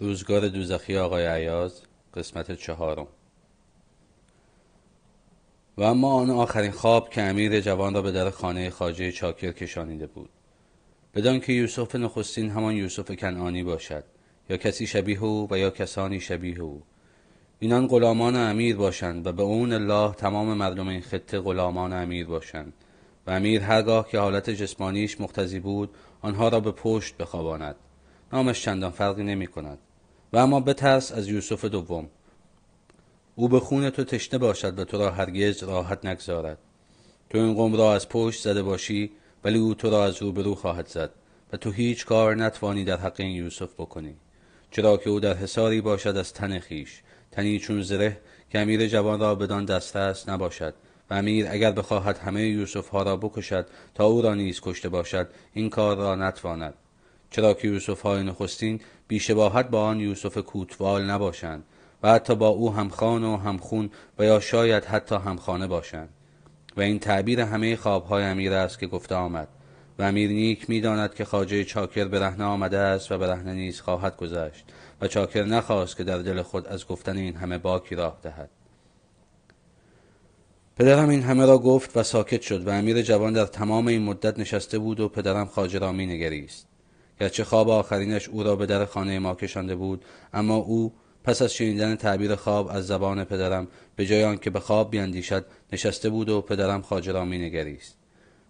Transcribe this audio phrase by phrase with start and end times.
[0.00, 1.82] روزگار دوزخی آقای عیاز
[2.14, 3.06] قسمت چهارم.
[5.76, 10.06] و اما آن آخرین خواب که امیر جوان را به در خانه خاجه چاکر کشانیده
[10.06, 10.28] بود.
[11.14, 14.04] بدان که یوسف نخستین همان یوسف کنعانی باشد
[14.50, 16.82] یا کسی شبیه او و یا کسانی شبیه او.
[17.58, 22.72] اینان غلامان امیر باشند و به اون الله تمام مردم این خطه غلامان امیر باشند.
[23.26, 25.90] و امیر هرگاه که حالت جسمانیش مقتضی بود
[26.20, 27.76] آنها را به پشت بخواباند.
[28.32, 29.78] نامش چندان فرقی نمی کند.
[30.32, 32.08] و اما بترس از یوسف دوم.
[33.34, 36.58] او به خون تو تشنه باشد و تو را هرگز راحت نگذارد.
[37.30, 39.10] تو این قوم را از پشت زده باشی
[39.44, 41.10] ولی او تو را از روبرو خواهد زد
[41.52, 44.14] و تو هیچ کار نتوانی در حق این یوسف بکنی.
[44.70, 48.20] چرا که او در حساری باشد از تن خیش تنی چون زره
[48.50, 50.74] که امیر جوان را بدان دست است نباشد
[51.10, 55.28] و امیر اگر بخواهد همه یوسف ها را بکشد تا او را نیز کشته باشد
[55.54, 56.74] این کار را نتواند.
[57.30, 61.64] چرا که یوسف های نخستین بیشباهت با آن یوسف کوتوال نباشند
[62.02, 66.08] و حتی با او همخان و همخون و یا شاید حتی همخانه باشند.
[66.76, 69.48] و این تعبیر همه خوابهای امیر است که گفته آمد.
[69.98, 73.80] و امیر نیک می‌داند که خاجه چاکر به رهنه آمده است و به رهنه نیز
[73.80, 74.64] خواهد گذشت
[75.00, 78.50] و چاکر نخواست که در دل خود از گفتن این همه باکی راه دهد.
[80.76, 84.38] پدرم این همه را گفت و ساکت شد و امیر جوان در تمام این مدت
[84.38, 86.69] نشسته بود و پدرم خاجه را می نگریست
[87.20, 90.92] گرچه خواب آخرینش او را به در خانه ما کشانده بود اما او
[91.24, 96.10] پس از شنیدن تعبیر خواب از زبان پدرم به جای آنکه به خواب بیاندیشد نشسته
[96.10, 97.96] بود و پدرم خاجه را مینگریست.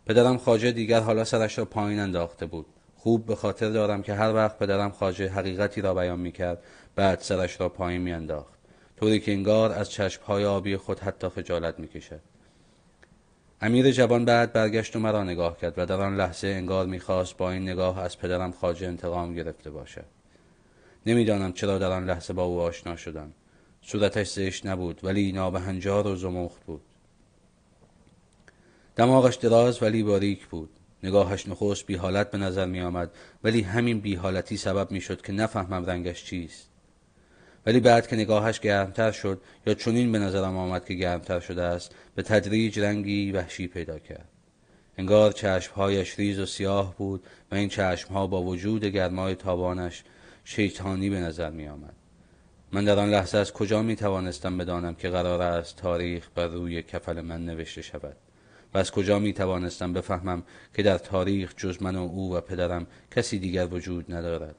[0.07, 2.67] پدرم خاجه دیگر حالا سرش را پایین انداخته بود.
[2.97, 6.63] خوب به خاطر دارم که هر وقت پدرم خاجه حقیقتی را بیان می‌کرد
[6.97, 8.59] بعد سرش را پایین میانداخت.
[8.97, 12.21] طوری که انگار از چشمهای آبی خود حتی خجالت می‌کشد.
[13.63, 17.51] امیر جوان بعد برگشت و مرا نگاه کرد و در آن لحظه انگار می‌خواست با
[17.51, 20.05] این نگاه از پدرم خاجه انتقام گرفته باشد.
[21.07, 23.33] نمی‌دانم چرا در آن لحظه با او آشنا شدم.
[23.83, 26.83] صورتش زشت نبود ولی نابهنجار و زمخت بود.
[28.97, 30.71] دماغش دراز ولی باریک بود.
[31.03, 33.11] نگاهش نخست بی حالت به نظر می آمد
[33.45, 36.70] ولی همین بی حالتی سبب می شد که نفهمم رنگش چیست.
[37.67, 41.95] ولی بعد که نگاهش گرمتر شد یا چنین به نظرم آمد که گرمتر شده است
[42.15, 44.29] به تدریج رنگی وحشی پیدا کرد.
[44.99, 47.23] انگار چشمهایش ریز و سیاه بود
[47.53, 50.05] و این چشمها با وجود گرمای تابانش
[50.45, 51.95] شیطانی به نظر می آمد.
[52.73, 56.83] من در آن لحظه از کجا می توانستم بدانم که قرار است تاریخ بر روی
[56.83, 58.17] کفل من نوشته شود؟
[58.75, 60.43] و از کجا می توانستم بفهمم
[60.75, 64.55] که در تاریخ جز من و او و پدرم کسی دیگر وجود ندارد؟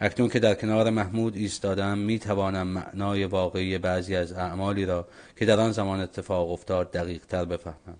[0.00, 5.46] اکنون که در کنار محمود ایستادم می توانم معنای واقعی بعضی از اعمالی را که
[5.46, 7.96] در آن زمان اتفاق افتاد دقیق تر بفهمم.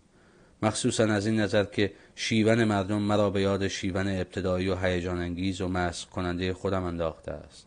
[0.63, 5.61] مخصوصا از این نظر که شیون مردم مرا به یاد شیون ابتدایی و هیجان انگیز
[5.61, 7.67] و مسخ کننده خودم انداخته است.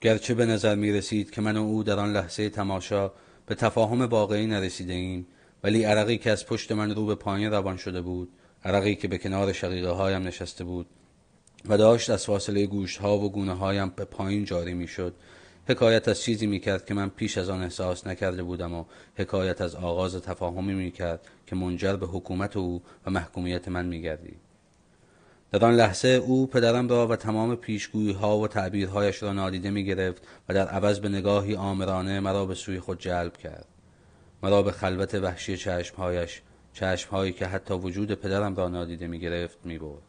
[0.00, 3.10] گرچه به نظر می رسید که من و او در آن لحظه تماشا
[3.46, 5.26] به تفاهم واقعی نرسیده ایم
[5.64, 8.28] ولی عرقی که از پشت من رو به پایین روان شده بود
[8.64, 10.86] عرقی که به کنار شقیقه هایم نشسته بود
[11.68, 15.14] و داشت از فاصله گوشت ها و گونه هایم به پایین جاری می شد
[15.68, 18.84] حکایت از چیزی می کرد که من پیش از آن احساس نکرده بودم و
[19.16, 24.02] حکایت از آغاز تفاهمی می کرد که منجر به حکومت او و محکومیت من می
[24.02, 24.36] گردی.
[25.52, 29.84] در آن لحظه او پدرم را و تمام پیشگویی ها و تعبیرهایش را نادیده می
[29.84, 33.66] گرفت و در عوض به نگاهی آمرانه مرا به سوی خود جلب کرد
[34.42, 36.42] مرا به خلوت وحشی چشمهایش
[36.72, 40.07] چشمهایی که حتی وجود پدرم را نادیده می گرفت می برد.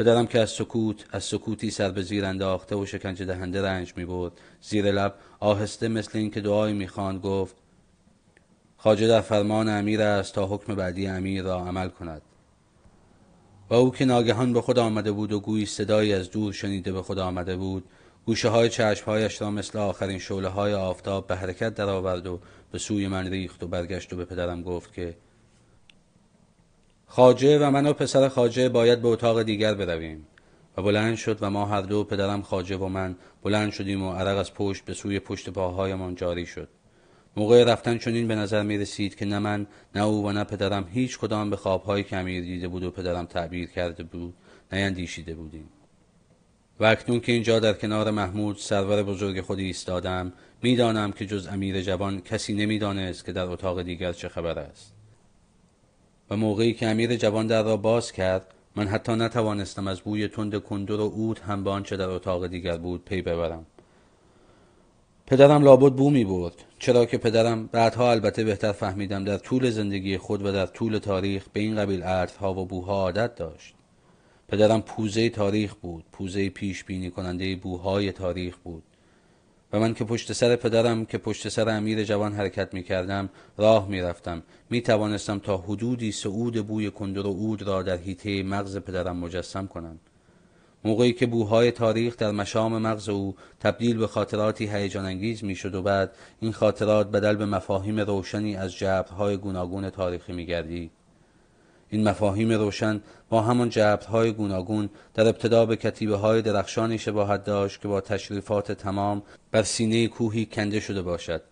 [0.00, 4.04] پدرم که از سکوت از سکوتی سر به زیر انداخته و شکنجه دهنده رنج می
[4.04, 7.54] بود زیر لب آهسته مثل اینکه دعایی می‌خواند گفت
[8.76, 12.22] خاجه در فرمان امیر است تا حکم بعدی امیر را عمل کند.
[13.70, 17.02] و او که ناگهان به خود آمده بود و گویی صدایی از دور شنیده به
[17.02, 17.84] خود آمده بود
[18.26, 22.40] گوشه های چشمهایش را مثل آخرین شعله های آفتاب به حرکت درآورد و
[22.72, 25.16] به سوی من ریخت و برگشت و به پدرم گفت که
[27.12, 30.26] خاجه و من و پسر خاجه باید به اتاق دیگر برویم.
[30.76, 34.38] و بلند شد و ما هر دو پدرم خاجه و من بلند شدیم و عرق
[34.38, 36.68] از پشت به سوی پشت پاهایمان جاری شد.
[37.36, 40.88] موقع رفتن چنین به نظر می رسید که نه من نه او و نه پدرم
[40.92, 44.34] هیچ کدام به خوابهایی که امیر دیده بود و پدرم تعبیر کرده بود
[44.72, 45.68] نیندیشیده بودیم.
[46.80, 50.32] و اکنون که اینجا در کنار محمود سرور بزرگ خودی ایستادم
[50.62, 54.99] می‌دانم که جز امیر جوان کسی نمی‌دانست که در اتاق دیگر چه خبر است.
[56.30, 60.56] و موقعی که امیر جوان در را باز کرد من حتی نتوانستم از بوی تند
[60.56, 63.66] کندر و اود هم به آنچه در اتاق دیگر بود پی ببرم.
[65.26, 70.18] پدرم لابد بو می برد چرا که پدرم بعدها البته بهتر فهمیدم در طول زندگی
[70.18, 73.74] خود و در طول تاریخ به این قبیل عرضها و بوها عادت داشت.
[74.48, 78.82] پدرم پوزه تاریخ بود پوزه پیش بینی کننده بوهای تاریخ بود.
[79.72, 83.28] و من که پشت سر پدرم که پشت سر امیر جوان حرکت می کردم
[83.58, 88.42] راه می رفتم می توانستم تا حدودی سعود بوی کندر و عود را در حیطه
[88.42, 89.98] مغز پدرم مجسم کنم
[90.84, 95.74] موقعی که بوهای تاریخ در مشام مغز او تبدیل به خاطراتی هیجان انگیز می شد
[95.74, 100.90] و بعد این خاطرات بدل به مفاهیم روشنی از جبرهای گوناگون تاریخی می گردید.
[101.90, 107.80] این مفاهیم روشن با همان جبرهای گوناگون در ابتدا به کتیبه های درخشانی شباهت داشت
[107.80, 111.42] که با تشریفات تمام بر سینه کوهی کنده شده باشد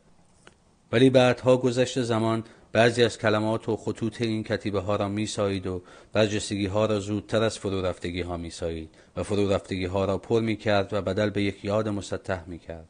[0.92, 5.66] ولی بعدها گذشت زمان بعضی از کلمات و خطوط این کتیبه ها را می سایید
[5.66, 5.82] و
[6.12, 10.18] برجستگی ها را زودتر از فرو رفتگی ها می سایید و فرو رفتگی ها را
[10.18, 12.88] پر می کرد و بدل به یک یاد مسطح می کرد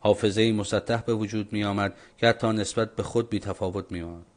[0.00, 4.33] حافظه مسطح به وجود می آمد که حتی نسبت به خود بی تفاوت می آمد.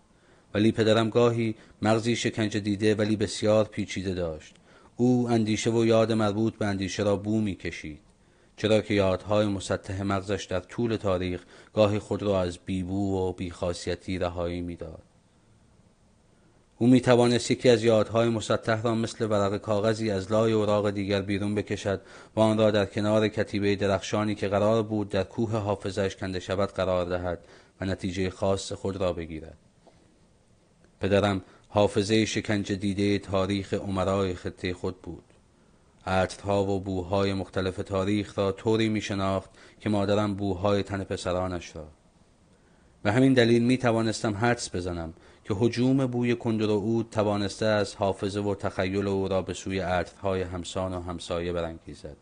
[0.57, 4.55] ولی پدرم گاهی مغزی شکنجه دیده ولی بسیار پیچیده داشت.
[4.95, 7.99] او اندیشه و یاد مربوط به اندیشه را بو می کشید
[8.55, 11.43] چرا که یادهای مسطح مغزش در طول تاریخ
[11.73, 15.01] گاهی خود را از بیبو و بیخاصیتی رهایی می‌داد.
[16.77, 21.21] او می توانست یکی از یادهای مسطح را مثل ورق کاغذی از لای اوراق دیگر
[21.21, 22.01] بیرون بکشد
[22.35, 26.69] و آن را در کنار کتیبه درخشانی که قرار بود در کوه حافظش کنده شود
[26.69, 27.39] قرار دهد
[27.81, 29.66] و نتیجه خاص خود را بگیرد.
[31.01, 35.23] پدرم حافظه شکنجه دیده تاریخ عمرای خطه خود بود.
[36.05, 39.49] عطرها و بوهای مختلف تاریخ را طوری می شناخت
[39.79, 41.87] که مادرم بوهای تن پسرانش را.
[43.05, 45.13] و همین دلیل می توانستم حدس بزنم
[45.43, 49.79] که حجوم بوی کندر و اود توانسته از حافظه و تخیل او را به سوی
[49.79, 52.17] عطرهای همسان و همسایه برانگیزد.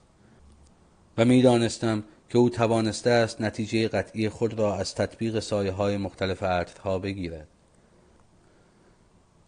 [1.17, 5.97] و می دانستم که او توانسته است نتیجه قطعی خود را از تطبیق سایه های
[5.97, 7.47] مختلف عطرها بگیرد.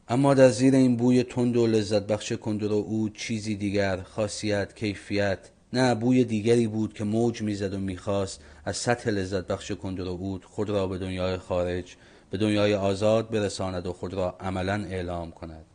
[0.09, 4.75] اما در زیر این بوی تند و لذت بخش کندر و او چیزی دیگر خاصیت
[4.75, 5.39] کیفیت
[5.73, 10.09] نه بوی دیگری بود که موج می‌زد و می‌خواست از سطح لذت بخش کندر و
[10.09, 11.95] اود خود را به دنیای خارج
[12.31, 15.65] به دنیای آزاد برساند و خود را عملا اعلام کند.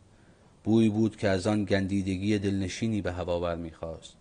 [0.63, 4.13] بوی بود که از آن گندیدگی دلنشینی به هوا بر می‌خواست.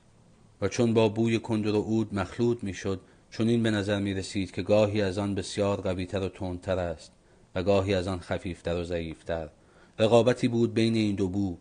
[0.63, 3.01] و چون با بوی کندر و اود مخلوط می‌شد
[3.31, 7.13] چون این به نظر می رسید که گاهی از آن بسیار قویتر و تندتر است
[7.55, 9.49] و گاهی از آن خفیفتر و ضعیفتر.
[9.99, 11.57] رقابتی بود بین این دو بو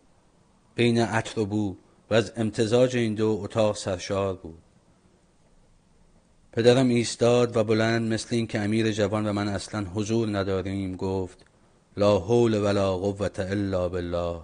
[0.76, 1.76] بین عطر و بو
[2.10, 4.58] و از امتزاج این دو اتاق سرشار بود.
[6.54, 11.46] پدرم ایستاد و بلند مثل این که امیر جوان و من اصلا حضور نداریم گفت
[11.98, 14.42] لا حول ولا قوة الا بالله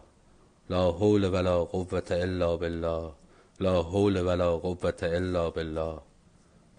[0.69, 3.11] لا حول ولا قوة الا بالله
[3.59, 5.99] لا حول ولا قوة الا بالله.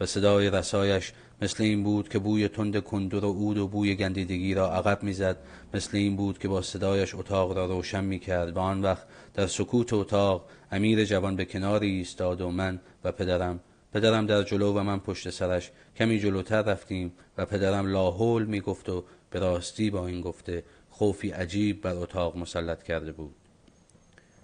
[0.01, 1.13] و صدای رسایش
[1.43, 5.37] مثل این بود که بوی تند کندر و عود و بوی گندیدگی را عقب می‌زد.
[5.75, 9.93] مثل این بود که با صدایش اتاق را روشن می‌کرد و آن وقت در سکوت
[9.93, 13.61] اتاق امیر جوان به کناری ایستاد و من و پدرم.
[13.93, 15.71] پدرم در جلو و من پشت سرش.
[15.97, 21.81] کمی جلوتر رفتیم و پدرم لاحول می‌گفت و به راستی با این گفته خوفی عجیب
[21.81, 23.35] بر اتاق مسلط کرده بود.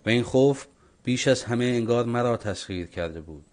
[0.06, 0.67] و این خوف
[1.05, 3.44] بیش از همه انگار مرا تسخیر کرده بود.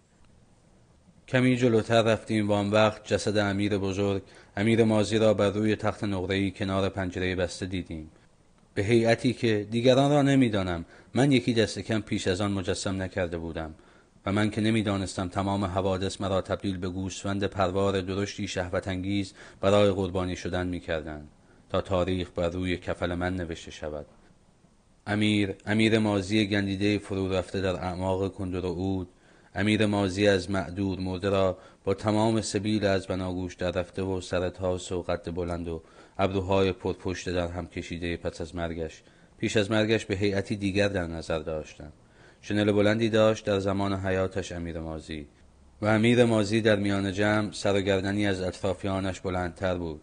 [1.32, 4.22] کمی جلوتر رفتیم و آن وقت جسد امیر بزرگ
[4.56, 8.10] امیر مازی را بر روی تخت نقره‌ای کنار پنجره بسته دیدیم.
[8.74, 10.84] به هیئتی که دیگران را نمی‌دانم
[11.14, 13.74] من یکی دست کم پیش از آن مجسم نکرده بودم
[14.26, 19.90] و من که نمی‌دانستم تمام حوادث مرا تبدیل به گوسفند پروار درشتی شهوت انگیز برای
[19.90, 21.28] قربانی شدن می‌کردند
[21.70, 24.06] تا تاریخ بر روی کفل من نوشته شود.
[25.06, 29.08] امیر امیر مازی گندیده فرو رفته در اعماق کندر و اود
[29.54, 34.92] امیر مازی از معدود مرده را با تمام سبیل از بناگوش در رفته و سرتاس
[34.92, 35.82] و قد بلند و
[36.18, 39.02] ابروهای پرپشت در هم کشیده پس از مرگش.
[39.38, 41.92] پیش از مرگش به هیئتی دیگر در نظر داشتند.
[42.40, 45.26] شنل بلندی داشت در زمان حیاتش امیر مازی.
[45.82, 50.00] و امیر مازی در میان جمع سر و گردنی از اطرافیانش بلندتر بود.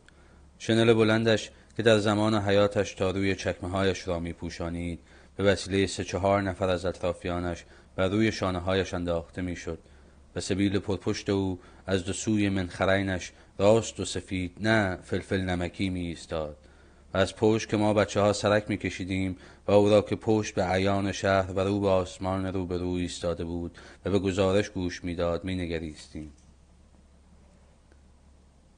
[0.57, 4.99] شنل بلندش که در زمان حیاتش تا روی چکمه هایش را می پوشانید
[5.37, 7.65] به وسیله سه چهار نفر از اطرافیانش
[7.99, 9.79] و روی شانه هایش انداخته می‌شد.
[10.35, 16.07] و سبیل پرپشت او از دو سوی منخرینش راست و سفید نه فلفل نمکی می
[16.07, 16.57] ایستاد
[17.13, 19.37] و از پشت که ما بچه ها سرک می کشیدیم
[19.67, 23.01] و او را که پشت به عیان شهر و رو به آسمان رو به روی
[23.01, 26.33] ایستاده بود و به گزارش گوش می‌داد می نگریستیم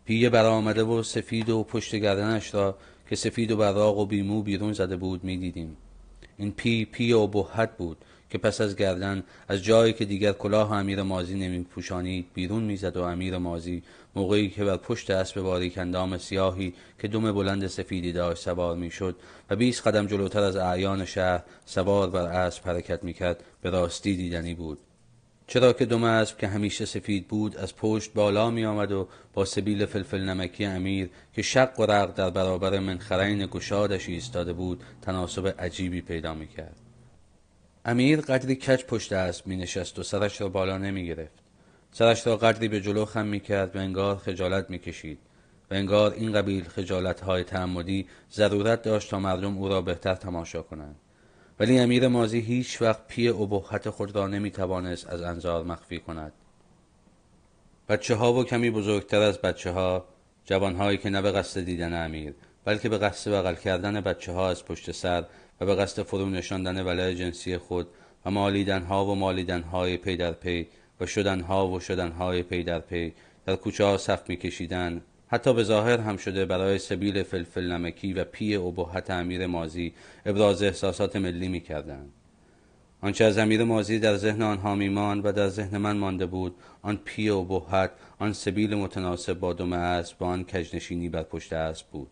[0.06, 2.78] پیه برآمده و سفید و پشت گردنش را
[3.10, 5.78] که سفید و براق و بیمو بیرون زده بود می دیدیم.
[6.38, 7.98] این پی پی ابهت بود.
[8.32, 12.98] که پس از گردن از جایی که دیگر کلاه امیر مازی نمی پوشانید بیرون می‌زد
[12.98, 13.84] و امیر مازی
[14.16, 19.16] موقعی که بر پشت اسب باریک اندام سیاهی که دم بلند سفیدی داشت سوار می‌شد
[19.50, 24.54] و بیست قدم جلوتر از اعیان شهر سوار بر اسب حرکت می‌کرد به راستی دیدنی
[24.54, 24.80] بود
[25.48, 29.46] چرا که دم اسب که همیشه سفید بود از پشت بالا می آمد و با
[29.46, 35.56] سبیل فلفل نمکی امیر که شق و رق در برابر منخرین گشادش ایستاده بود تناسب
[35.60, 36.91] عجیبی پیدا می کرد.
[37.86, 41.40] امیر قدری کج پشت اسب می نشست و سرش را بالا نمی گرفت.
[41.92, 45.20] سرش را قدری به جلو خم می کرد و انگار خجالت می کشید
[45.72, 50.62] و انگار این قبیل خجالت های تعمدی ضرورت داشت تا مردم او را بهتر تماشا
[50.62, 50.96] کنند.
[51.60, 56.34] ولی امیر مازی هیچ وقت پی ابهت خود را نمی توانست از انظار مخفی کند
[57.90, 60.06] بچه ها و کمی بزرگتر از بچه ها
[60.46, 62.34] جوان هایی که نه به قصد دیدن امیر
[62.66, 65.26] بلکه به قصد بغل کردن بچه ها از پشت سر
[65.62, 67.88] و به قصد فرو نشاندن ولع جنسی خود
[68.26, 70.68] و مالیدن ها و مالیدن های پی در پی
[71.02, 73.14] و شدن ها و شدن های پی در پی
[73.46, 78.14] در کوچه ها صف می کشیدن حتی به ظاهر هم شده برای سبیل فلفل نمکی
[78.14, 79.94] و پی ابهت امیر مازی
[80.26, 82.10] ابراز احساسات ملی می کردن.
[83.02, 87.00] آنچه از امیر مازی در ذهن آنها میماند و در ذهن من مانده بود آن
[87.06, 92.12] پی ابهت آن سبیل متناسب با دم اسب با آن کجنشینی بر پشت اسب بود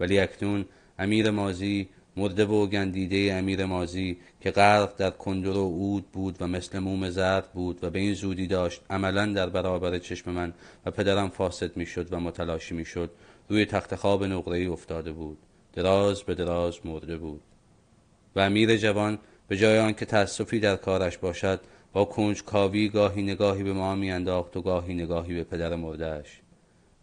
[0.00, 0.64] ولی اکنون
[0.98, 6.46] امیر مازی مرده و گندیده امیر مازی که غرق در کندر و عود بود و
[6.46, 10.54] مثل موم زرد بود و به این زودی داشت عملا در برابر چشم من
[10.86, 13.10] و پدرم فاسد می‌شد و متلاشی می‌شد.
[13.48, 15.38] روی تخت خواب نقره افتاده بود.
[15.72, 17.40] دراز به دراز مرده بود.
[18.36, 19.18] و امیر جوان
[19.48, 21.60] به جای آنکه تأسفی در کارش باشد
[21.92, 26.40] با کنج کاوی گاهی نگاهی به ما میانداخت و گاهی نگاهی به پدر مردهش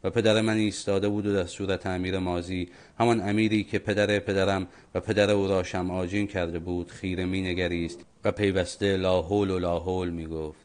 [0.03, 2.69] و پدر من ایستاده بود و در صورت امیر مازی
[2.99, 7.99] همان امیری که پدر پدرم و پدر او را آجین کرده بود خیره می نگریست
[8.23, 10.59] و پیوسته لاحول و لاحول می گفت.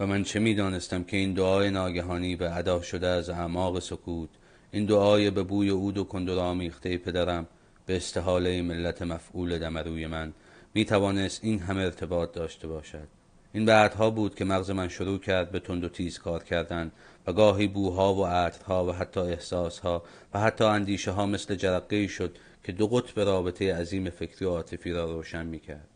[0.00, 4.28] و من چه می دانستم که این دعای ناگهانی به ادا شده از اعماق سکوت
[4.70, 7.46] این دعای به بوی عود و کندر آمیخته پدرم
[7.86, 10.32] به استحاله ملت مفعول دمروی من
[10.74, 13.08] می توانست این همه ارتباط داشته باشد.
[13.52, 16.92] این بعدها بود که مغز من شروع کرد به تند و تیز کار کردن
[17.26, 20.02] و گاهی بوها و عطرها و حتی احساسها
[20.34, 24.92] و حتی اندیشه ها مثل جرقه شد که دو قطب رابطه عظیم فکری و عاطفی
[24.92, 25.88] را روشن می کرد.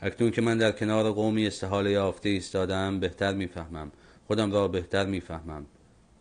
[0.00, 3.92] اکنون که من در کنار قومی استحاله یافته ایستادم بهتر می‌فهمم.
[4.26, 5.66] خودم را بهتر می‌فهمم.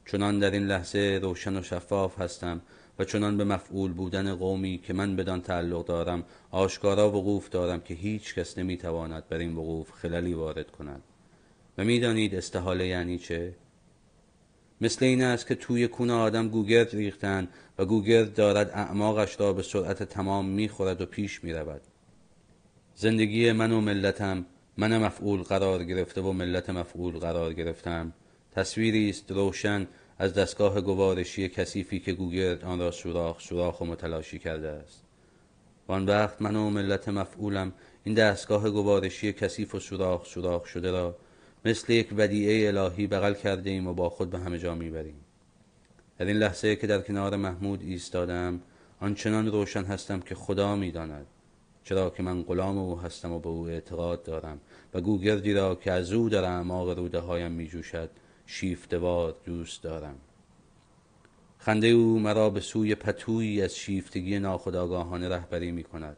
[0.05, 2.61] چنان در این لحظه روشن و شفاف هستم
[2.99, 7.93] و چنان به مفعول بودن قومی که من بدان تعلق دارم آشکارا وقوف دارم که
[7.93, 11.01] هیچ کس نمی‌تواند بر این وقوف خللی وارد کند.
[11.77, 13.53] و می‌دانید استحاله یعنی چه؟
[14.81, 19.63] مثل این است که توی کون آدم گوگرد ریختن و گوگرد دارد اعماقش را به
[19.63, 21.81] سرعت تمام می‌خورد و پیش می‌رود.
[22.95, 24.45] زندگی من و ملتم
[24.77, 28.13] من مفعول قرار گرفته و ملت مفعول قرار گرفتم.
[28.51, 29.87] تصویری است روشن
[30.19, 35.03] از دستگاه گوارشی کثیفی که گوگرد آن را سوراخ سوراخ و متلاشی کرده است.
[35.87, 41.17] وان وقت من و ملت مفعولم این دستگاه گوارشی کثیف و سوراخ سوراخ شده را
[41.65, 45.15] مثل یک ودیعه الهی بغل کرده ایم و با خود به همه جا می‌بریم.
[46.17, 48.61] در این لحظه که در کنار محمود ایستادم
[48.99, 51.25] آنچنان روشن هستم که خدا می‌داند.
[51.83, 54.59] چرا که من غلام او هستم و به او اعتقاد دارم
[54.93, 58.09] و گوگردی را که از او در اعماق روده هایم می جوشد
[58.45, 60.15] شیفتوار دوست دارم.
[61.57, 66.17] خنده او مرا به سوی پتویی از شیفتگی ناخداگاهانه رهبری می کند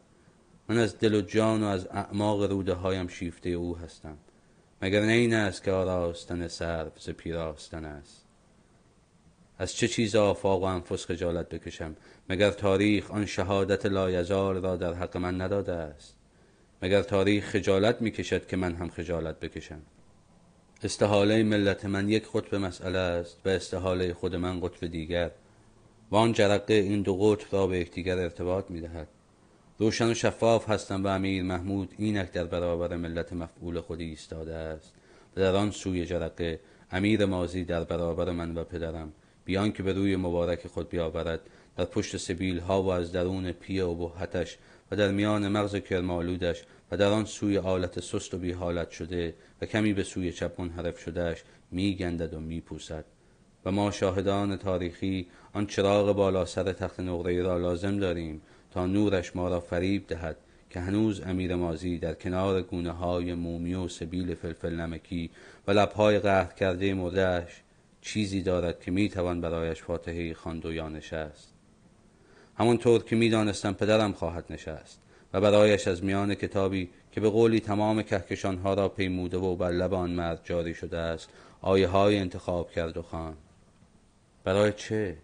[0.68, 4.16] من از دل و جان و از اعماق روده هایم شیفته او هستم.
[4.82, 8.24] مگر نه این است که آراستن سرو ز پیراستن است.
[9.58, 11.96] از چه چیز آفاق و انفس خجالت بکشم؟
[12.28, 16.14] مگر تاریخ آن شهادت لایزال را در حق من نداده است؟
[16.82, 19.82] مگر تاریخ خجالت می‌کشد که من هم خجالت بکشم؟
[20.82, 25.30] استحاله ملت من یک قطب مسئله است و استحاله خود من قطب دیگر.
[26.10, 29.08] و آن جرقه این دو قطب را به یکدیگر ارتباط می‌دهد.
[29.78, 34.94] روشن و شفاف هستم و امیر محمود اینک در برابر ملت مفعول خودی ایستاده است.
[35.36, 39.12] و در آن سوی جرقه امیر مازی در برابر من و پدرم.
[39.44, 41.40] بیان که به روی مبارک خود بیاورد.
[41.76, 44.58] در پشت سبیل ها و از درون پی و بحتش
[44.90, 49.34] و در میان مغز کرمالودش و در آن سوی آلت سست و بی حالت شده
[49.62, 53.04] و کمی به سوی چپ منحرف شدهش می گندد و می پوسد
[53.64, 58.42] و ما شاهدان تاریخی آن چراغ بالا سر تخت نقره را لازم داریم.
[58.86, 60.36] نورش ما را فریب دهد
[60.70, 65.30] که هنوز امیر مازی در کنار گونه های مومی و سبیل فلفل نمکی
[65.66, 67.62] و لبهای قهر کرده مردهش
[68.00, 71.52] چیزی دارد که می‌توان برایش فاتحه خواند و یا نشست.
[72.58, 75.00] همانطور که می‌دانستم پدرم خواهد نشست
[75.32, 79.94] و برایش از میان کتابی که به قولی تمام کهکشانها را پیموده و بر لب
[79.94, 81.28] آن مرد جاری شده است
[81.60, 83.36] آیه های انتخاب کرد و خان
[84.44, 85.16] برای چه؟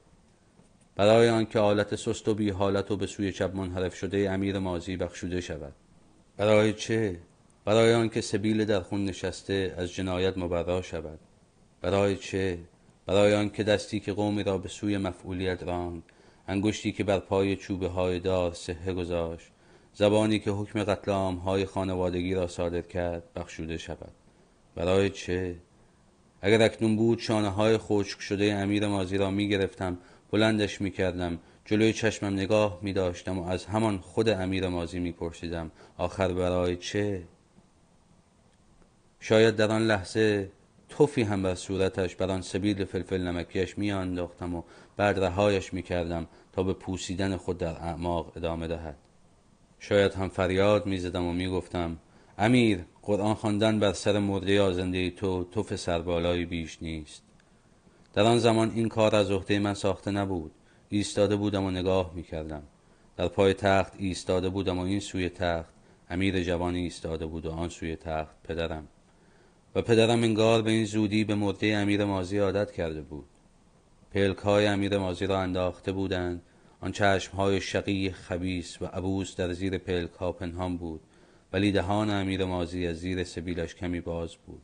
[0.96, 4.96] برای آنکه حالت سست و بی حالت و به سوی چپ منحرف شده امیر مازی
[4.96, 5.72] بخشوده شود.
[6.36, 7.18] برای چه؟
[7.64, 11.18] برای آنکه سبیل در خون نشسته از جنایت مبرا شود.
[11.80, 12.58] برای چه؟
[13.06, 16.02] برای آنکه دستی که قومی را به سوی مفعولیت راند
[16.48, 19.46] انگشتی که بر پای چوبه های دار صحه گذاشت
[19.94, 24.12] زبانی که حکم قتل های خانوادگی را صادر کرد بخشوده شود.
[24.74, 25.56] برای چه؟
[26.42, 29.98] اگر اکنون بود شانه های خشک شده امیر مازی را می گرفتم
[30.35, 35.12] بلندش می کردم جلوی چشمم نگاه می داشتم و از همان خود امیر مازی می
[35.12, 37.23] پرسیدم آخر برای چه؟
[39.21, 40.50] شاید در آن لحظه
[40.88, 44.62] توفی هم بر صورتش بر آن سبیل فلفل نمکیش می انداختم و
[44.97, 48.97] بعد رهایش می کردم تا به پوسیدن خود در اعماق ادامه دهد.
[49.79, 51.99] شاید هم فریاد می زدم و می گفتم
[52.38, 57.34] امیر قرآن خواندن بر سر مرده آزنده تو توف سربالایی بیش نیست.
[58.14, 60.52] در آن زمان این کار از عهده من ساخته نبود.
[60.88, 62.62] ایستاده بودم و نگاه می کردم
[63.16, 65.75] در پای تخت ایستاده بودم و این سوی تخت
[66.11, 68.88] امیر جوانی ایستاده بود و آن سوی تخت پدرم.
[69.75, 73.25] و پدرم انگار به این زودی به مرده امیر مازی عادت کرده بود.
[74.12, 76.42] پلک های امیر مازی را انداخته بودند.
[76.80, 81.00] آن چشم های شقی خبیس و عبوس در زیر پلک ها پنهان بود.
[81.52, 84.62] ولی دهان امیر مازی از زیر سبیلش کمی باز بود.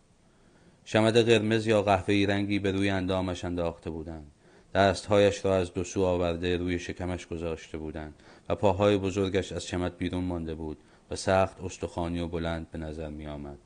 [0.92, 4.30] شمد قرمز یا قهوه‌ای رنگی به روی اندامش انداخته بودند.
[4.74, 8.14] دستهایش را از دو سو آورده روی شکمش گذاشته بودند
[8.48, 10.78] و پاهای بزرگش از شمد بیرون مانده بود
[11.10, 13.58] و سخت استخوانی و بلند به نظر می آمد.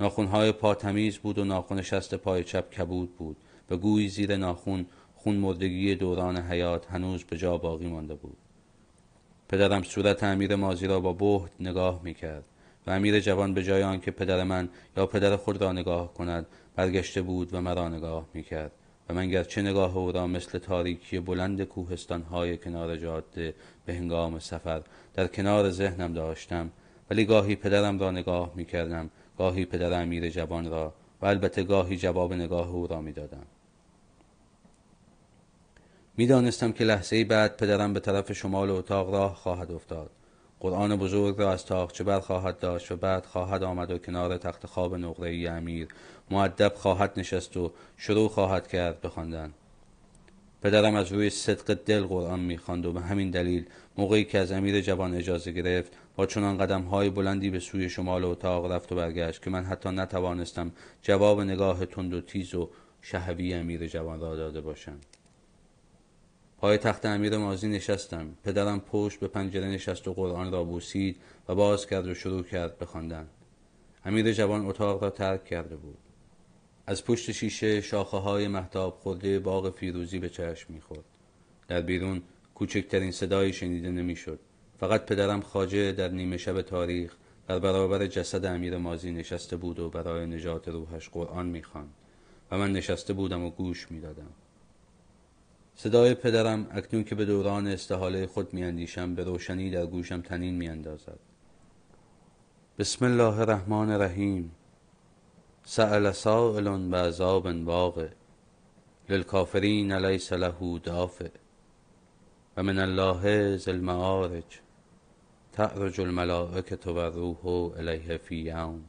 [0.00, 3.36] ناخونهای پا تمیز بود و ناخون شست پای چپ کبود بود.
[3.70, 8.36] و گویی زیر ناخون خون مردگی دوران حیات هنوز به جا باقی مانده بود.
[9.48, 12.44] پدرم صورت امیر مازی را با بهت نگاه می کرد
[12.86, 16.46] و امیر جوان به جای آنکه پدر من یا پدر خود را نگاه کند
[16.76, 18.72] برگشته بود و مرا نگاه می کرد
[19.08, 23.54] و من گرچه نگاه او را مثل تاریکی بلند کوهستان های کنار جاده
[23.86, 24.82] به هنگام سفر
[25.14, 26.70] در کنار ذهنم داشتم
[27.10, 31.96] ولی گاهی پدرم را نگاه می کردم گاهی پدر امیر جوان را و البته گاهی
[31.96, 33.46] جواب نگاه او را می دادم
[36.16, 40.10] می‌دانستم که لحظه بعد پدرم به طرف شمال اتاق راه خواهد افتاد.
[40.62, 44.66] قرآن بزرگ را از تاقچه بر خواهد داشت و بعد خواهد آمد و کنار تخت
[44.66, 45.88] خواب نقره امیر.
[46.30, 49.52] معدب خواهد نشست و شروع خواهد کرد بخواندن
[50.62, 53.66] پدرم از روی صدق دل قرآن می‌خواند و به همین دلیل
[53.98, 58.24] موقعی که از امیر جوان اجازه گرفت با چنان قدم های بلندی به سوی شمال
[58.24, 60.72] اتاق رفت و برگشت که من حتی نتوانستم
[61.02, 62.70] جواب نگاه تند و تیز و
[63.00, 64.98] شهوی امیر جوان را داده باشم.
[66.62, 68.34] پای تخت امیر مازی نشستم.
[68.44, 71.16] پدرم پشت به پنجره نشست و قرآن را بوسید
[71.48, 73.26] و باز کرد و شروع کرد بخواندن
[74.04, 75.98] امیر جوان اتاق را ترک کرده بود.
[76.86, 81.04] از پشت شیشه شاخه های محتاب خورده باغ فیروزی به چشم می‌خورد.
[81.68, 82.22] در بیرون
[82.54, 84.38] کوچکترین صدایی شنیده نمی‌شد.
[84.80, 87.16] فقط پدرم خاجه در نیمه شب تاریخ
[87.48, 91.94] در برابر جسد امیر مازی نشسته بود و برای نجات روحش قرآن می‌خواند
[92.50, 94.30] و من نشسته بودم و گوش می‌دادم.
[95.74, 101.18] صدای پدرم اکنون که به دوران استحاله خود میاندیشم به روشنی در گوشم تنین میاندازد.
[102.78, 104.52] بسم الله الرحمن الرحیم.
[105.64, 108.08] سأل سائل بعذاب واقع.
[109.08, 111.28] للکافرین لیس له دافع.
[112.56, 114.60] و من الله ذی المعارج.
[115.52, 117.46] تعرج الملائکة و الروح
[117.78, 118.84] الیه فی یوم.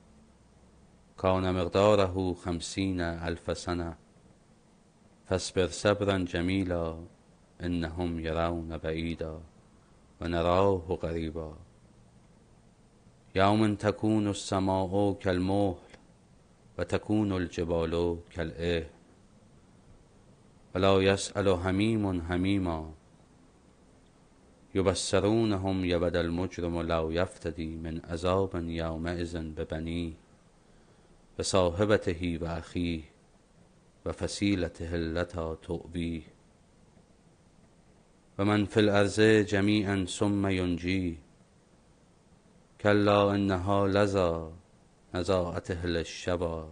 [1.18, 3.98] کان مقداره خمسین الف سنه
[5.30, 6.98] فاصبر صبرا جمیلا
[7.60, 9.42] انهم یرون بعیدا
[10.22, 11.54] و نراه قریبا.
[13.36, 15.76] یوم تکون السماء کالمهل
[16.78, 18.90] و تکون الجبال کالعهن
[20.76, 22.94] ولا یسأل حمیم حمیما.
[24.74, 30.14] یبصرونهم یود المجرم لو یفتدی من عذاب یومئذ ببنیه
[31.42, 33.13] صاحبته و اخیه.
[34.06, 36.24] و فسیلته التي تؤویه
[38.38, 41.18] و من فی الارض جمیعا ثم ینجیه
[42.80, 44.52] کلا انها لظا
[45.14, 46.68] نزاعته للشبا.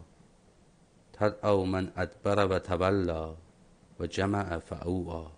[1.13, 3.35] تدعو من ادبر و تولا
[3.99, 5.31] و جمع فعوعا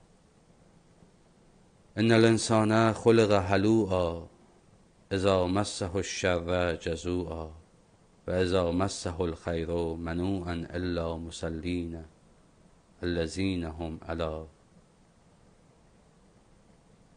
[1.98, 4.28] ان الانسان خلق هلوعا
[5.12, 7.62] اذا مسه الشر جزوعا.
[8.28, 11.98] و اذا مسه الخیر منوعا الا مسلین
[13.02, 14.46] الذین هم علی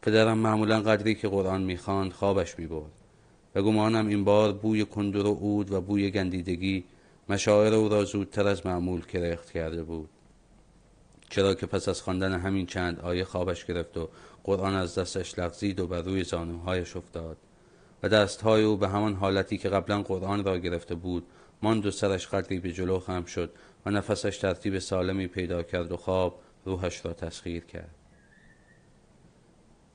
[0.01, 2.91] پدرم معمولا قدری که قرآن می‌خواند خوابش می‌برد.
[3.55, 6.83] و گمانم این بار بوی کندر و عود و بوی گندیدگی
[7.29, 10.09] مشاعر او را زودتر از معمول کرخت کرده بود.
[11.29, 14.09] چرا که پس از خواندن همین چند آیه خوابش گرفت و
[14.43, 17.37] قرآن از دستش لغزید و بر روی زانوهایش افتاد.
[18.03, 21.27] و دستهای او به همان حالتی که قبلا قرآن را گرفته بود
[21.61, 23.49] ماند و سرش قدری به جلو خم شد
[23.85, 27.95] و نفسش ترتیب سالمی پیدا کرد و خواب روحش را تسخیر کرد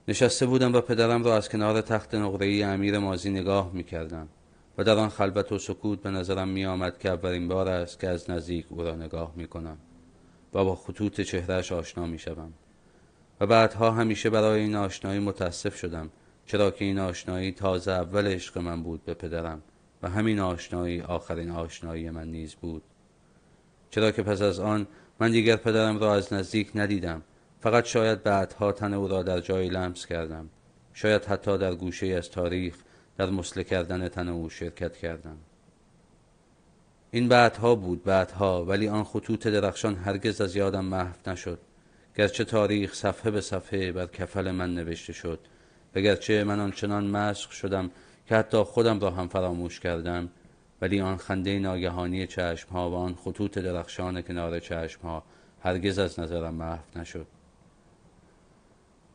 [0.08, 4.28] نشسته بودم و پدرم را از کنار تخت نقره‌ای امیر مازی نگاه می کردم
[4.78, 8.08] و در آن خلوت و سکوت به نظرم می آمد که اولین بار است که
[8.08, 9.78] از نزدیک او را نگاه می کنم
[10.54, 12.52] و با خطوط چهرهش آشنا می شدم.
[13.40, 16.10] و بعدها همیشه برای این آشنایی متاسف شدم
[16.46, 19.62] چرا که این آشنایی تازه اول عشق من بود به پدرم
[20.02, 22.83] و همین آشنایی آخرین آشنایی من نیز بود.
[23.90, 24.87] چرا که پس از آن
[25.20, 27.22] من دیگر پدرم را از نزدیک ندیدم.
[27.61, 30.48] فقط شاید بعدها تن او را در جایی لمس کردم.
[30.92, 32.76] شاید حتی در گوشه از تاریخ
[33.18, 35.37] در مسله کردن تن او شرکت کردم.
[37.11, 41.59] این بعدها بود بعدها ولی آن خطوط درخشان هرگز از یادم محو نشد.
[42.16, 45.38] گرچه تاریخ صفحه به صفحه بر کفل من نوشته شد.
[45.94, 47.90] و گرچه من آنچنان مشق شدم
[48.28, 50.28] که حتی خودم را هم فراموش کردم
[50.81, 55.22] ولی آن خنده ناگهانی چشمها و آن خطوط درخشان کنار چشمها
[55.62, 57.26] هرگز از نظرم محو نشد.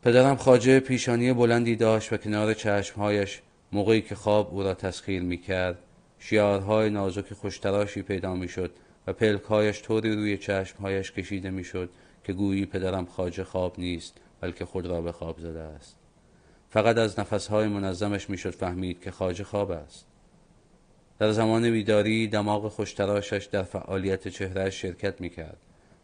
[0.02, 3.40] پدرم خاجه پیشانی بلندی داشت و کنار چشمهایش
[3.72, 5.78] موقعی که خواب او را تسخیر می کرد
[6.18, 8.70] شیارهای نازک خوشتراشی پیدا می شد
[9.06, 11.90] و پلکهایش طوری روی چشمهایش کشیده می شد
[12.24, 15.97] که گویی پدرم خاجه خواب نیست بلکه خود را به خواب زده است.
[16.70, 20.06] فقط از نفسهای منظمش می‌شد فهمید که خاجه خواب است.
[21.18, 25.56] در زمان بیداری دماغ خوشتراشش در فعالیت چهرهش شرکت می‌کرد.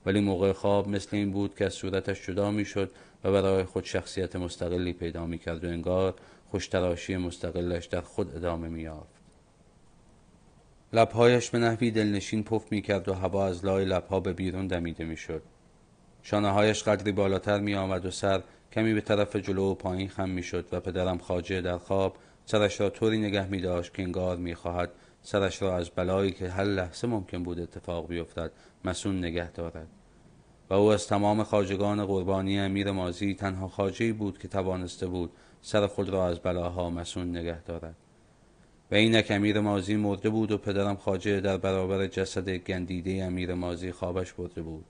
[0.06, 2.90] ولی موقع خواب مثل این بود که از صورتش جدا می‌شد
[3.24, 6.14] و برای خود شخصیت مستقلی پیدا می‌کرد و انگار
[6.50, 9.14] خوشتراشی مستقلش در خود ادامه مییافت.
[10.92, 15.42] لبهایش به نحوی دلنشین پف می‌کرد و هوا از لای لبها به بیرون دمیده می‌شد.
[16.22, 18.42] شانههایش قدری بالاتر می آمد و سر
[18.74, 22.80] کمی به طرف جلو و پایین خم می شد و پدرم خاجه در خواب سرش
[22.80, 24.90] را طوری نگه می داشت که انگار می خواهد
[25.22, 28.50] سرش را از بلایی که هر لحظه ممکن بود اتفاق بیفتد
[28.84, 29.86] مسون نگه دارد.
[30.70, 35.30] و او از تمام خاجگان قربانی امیر مازی تنها خاجه بود که توانسته بود
[35.62, 37.96] سر خود را از بلاها مسون نگه دارد.
[38.90, 43.92] و اینک امیر مازی مرده بود و پدرم خاجه در برابر جسد گندیده امیر مازی
[43.92, 44.84] خوابش برده بود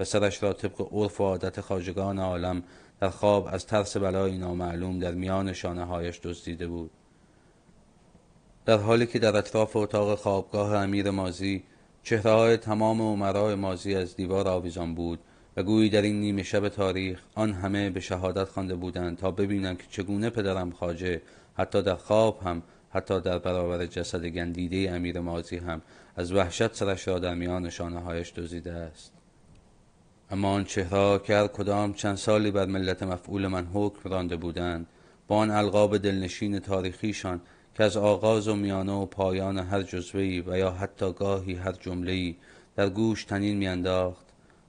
[0.00, 2.62] و سرش را طبق عرف و عادت خاجگان عالم
[3.00, 6.90] در خواب از ترس بلایی نامعلوم در میان شانه هایش دزدیده بود.
[8.64, 11.62] در حالی که در اطراف اتاق خوابگاه امیر مازی
[12.02, 15.18] چهره های تمام عمرای مازی از دیوار آویزان بود
[15.56, 19.78] و گویی در این نیمه شب تاریخ آن همه به شهادت خوانده بودند تا ببینند
[19.78, 21.22] که چگونه پدرم خاجه
[21.54, 25.82] حتی در خواب هم حتی در برابر جسد گندیده امیر مازی هم
[26.16, 29.15] از وحشت سرش را در میان شانه هایش دزدیده است.
[30.30, 34.86] اما آن چهره که هر کدام چند سالی بر ملت مفعول من حکم رانده بودند
[35.28, 37.40] با آن القاب دلنشین تاریخیشان
[37.74, 42.36] که از آغاز و میانه و پایان هر جزوهی و یا حتی گاهی هر جمله‌ای
[42.76, 44.26] در گوش تنین میانداخت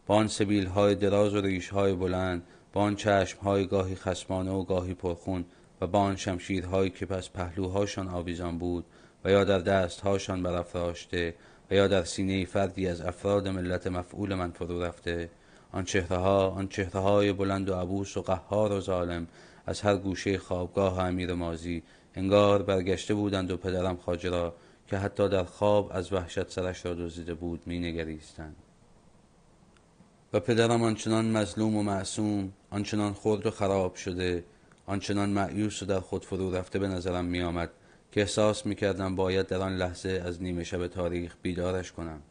[0.08, 0.30] با آن
[0.76, 2.44] های دراز و های بلند
[2.74, 2.98] با آن
[3.44, 5.46] های گاهی خسمانه و گاهی پرخون
[5.82, 8.86] و با آن شمشیرهایی که پس پهلوهاشان آویزان بود
[9.26, 11.34] و یا در دستهاشان برافراشته
[11.72, 15.30] و یا در سینه فردی از افراد ملت مفعول من فرو رفته
[15.72, 19.28] آن چهره ها آن چهره های بلند و عبوس و قهار و ظالم
[19.66, 21.84] از هر گوشه خوابگاه امیر مازی
[22.16, 24.54] انگار برگشته بودند و پدرم خاجه را
[24.88, 28.56] که حتی در خواب از وحشت سرش را دزدیده بود می نگریستند
[30.34, 34.44] و پدرم آنچنان مظلوم و معصوم آنچنان خرد و خراب شده
[34.86, 37.70] آنچنان معیوس و در خود فرو رفته به نظرم می آمد
[38.12, 42.22] که احساس می کردم باید در آن لحظه از نیمه شب تاریخ بیدارش کنم.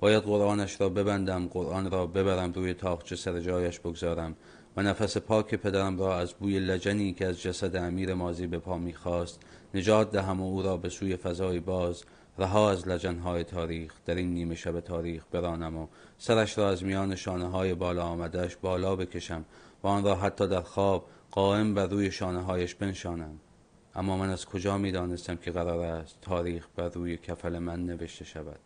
[0.00, 4.36] باید قرآنش را ببندم قرآن را ببرم روی تاخچه سر جایش بگذارم
[4.76, 8.78] و نفس پاک پدرم را از بوی لجنی که از جسد امیر مازی به پا
[8.78, 9.40] می‌خواست
[9.74, 12.04] نجات دهم و او را به سوی فضای باز
[12.38, 15.86] رها از لجنهای تاریخ در این نیمه شب تاریخ برانم و
[16.18, 19.44] سرش را از میان شانه های بالا آمدهش بالا بکشم
[19.82, 23.40] و آن را حتی در خواب قائم بر روی شانه هایش بنشانم.
[23.94, 28.24] اما من از کجا می دانستم که قرار است تاریخ بر روی کفل من نوشته
[28.24, 28.65] شود؟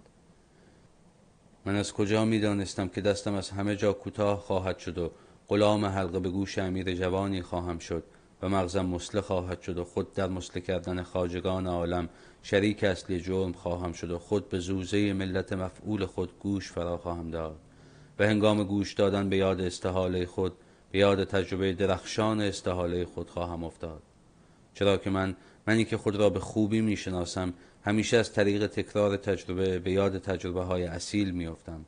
[1.64, 5.10] من از کجا می دانستم که دستم از همه جا کوتاه خواهد شد و
[5.48, 8.04] غلام حلقه به گوش امیر جوانی خواهم شد
[8.42, 12.08] و مغزم مسله خواهد شد و خود در مسله کردن خاجگان عالم
[12.42, 17.30] شریک اصلی جرم خواهم شد و خود به زوزه ملت مفعول خود گوش فرا خواهم
[17.30, 17.56] داد
[18.18, 20.52] و هنگام گوش دادن به یاد استحاله خود
[20.92, 24.02] به یاد تجربه درخشان استحاله خود خواهم افتاد.
[24.74, 29.78] چرا که من منی که خود را به خوبی می‌شناسم همیشه از طریق تکرار تجربه
[29.78, 31.84] به یاد تجربه های اصیل میافتم.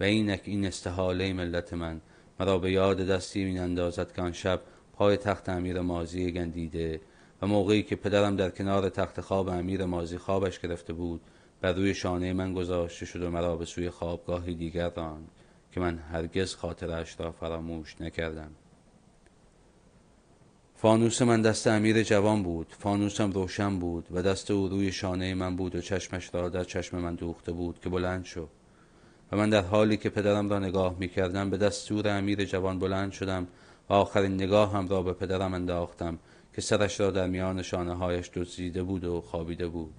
[0.00, 2.00] و اینک این استحاله ملت من
[2.40, 4.60] مرا به یاد دستی می اندازد که آن شب
[4.92, 7.00] پای تخت امیر مازی گندیده
[7.42, 11.20] و موقعی که پدرم در کنار تخت خواب امیر مازی خوابش گرفته بود
[11.60, 15.28] بر روی شانه من گذاشته شد و مرا به سوی خوابگاهی دیگر راند
[15.72, 18.50] که من هرگز خاطرش را فراموش نکردم.
[20.86, 22.66] فانوس من دست امیر جوان بود.
[22.78, 26.98] فانوسم روشن بود و دست او روی شانه من بود و چشمش را در چشم
[26.98, 28.48] من دوخته بود که بلند شد.
[29.32, 33.12] و من در حالی که پدرم را نگاه می کردم به دستور امیر جوان بلند
[33.12, 33.46] شدم
[33.88, 36.18] و آخرین نگاه هم را به پدرم انداختم
[36.54, 39.94] که سرش را در میان شانه هایش دزدیده بود و خوابیده بود.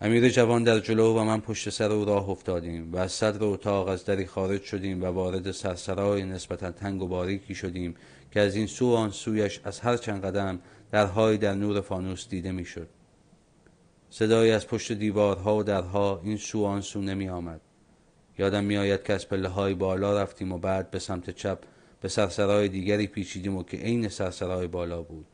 [0.00, 3.88] امیر جوان در جلو و من پشت سر او راه افتادیم و از صدر اتاق
[3.88, 7.94] از دری خارج شدیم و وارد سرسرای نسبتا تنگ و باریکی شدیم
[8.34, 10.60] که از این سو آن سویش از هر چند قدم
[10.92, 12.88] درهایی در نور فانوس دیده می‌شد.
[14.10, 17.60] صدایی از پشت دیوارها و درها این سو آن سو نمی آمد.
[18.38, 21.58] یادم می آید که از پله های بالا رفتیم و بعد به سمت چپ
[22.00, 25.26] به سرسرای دیگری پیچیدیم و که عین سرسرای بالا بود.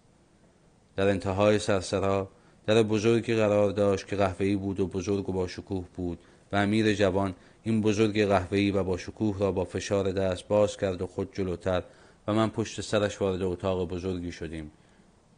[0.96, 2.30] در انتهای سرسرا
[2.66, 6.18] در بزرگی قرار داشت که قهوه‌ای بود و بزرگ و با شکوه بود
[6.52, 11.02] و امیر جوان این بزرگ قهوه‌ای و با شکوه را با فشار دست باز کرد
[11.02, 11.82] و خود جلوتر
[12.26, 14.70] و من پشت سرش وارد اتاق بزرگی شدیم.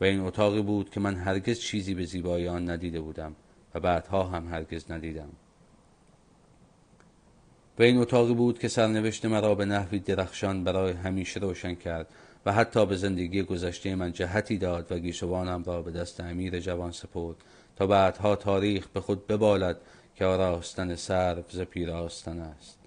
[0.00, 3.36] و این اتاقی بود که من هرگز چیزی به زیبایی آن ندیده بودم
[3.74, 5.28] و بعدها هم هرگز ندیدم.
[7.78, 12.08] و این اتاقی بود که سرنوشت مرا به نحوی درخشان برای همیشه روشن کرد
[12.46, 16.92] و حتی به زندگی گذشته من جهتی داد و گیسوانم را به دست امیر جوان
[16.92, 17.36] سپرد
[17.76, 19.76] تا بعدها تاریخ به خود ببالد
[20.16, 22.81] که آراستن سر ز پیراستن است.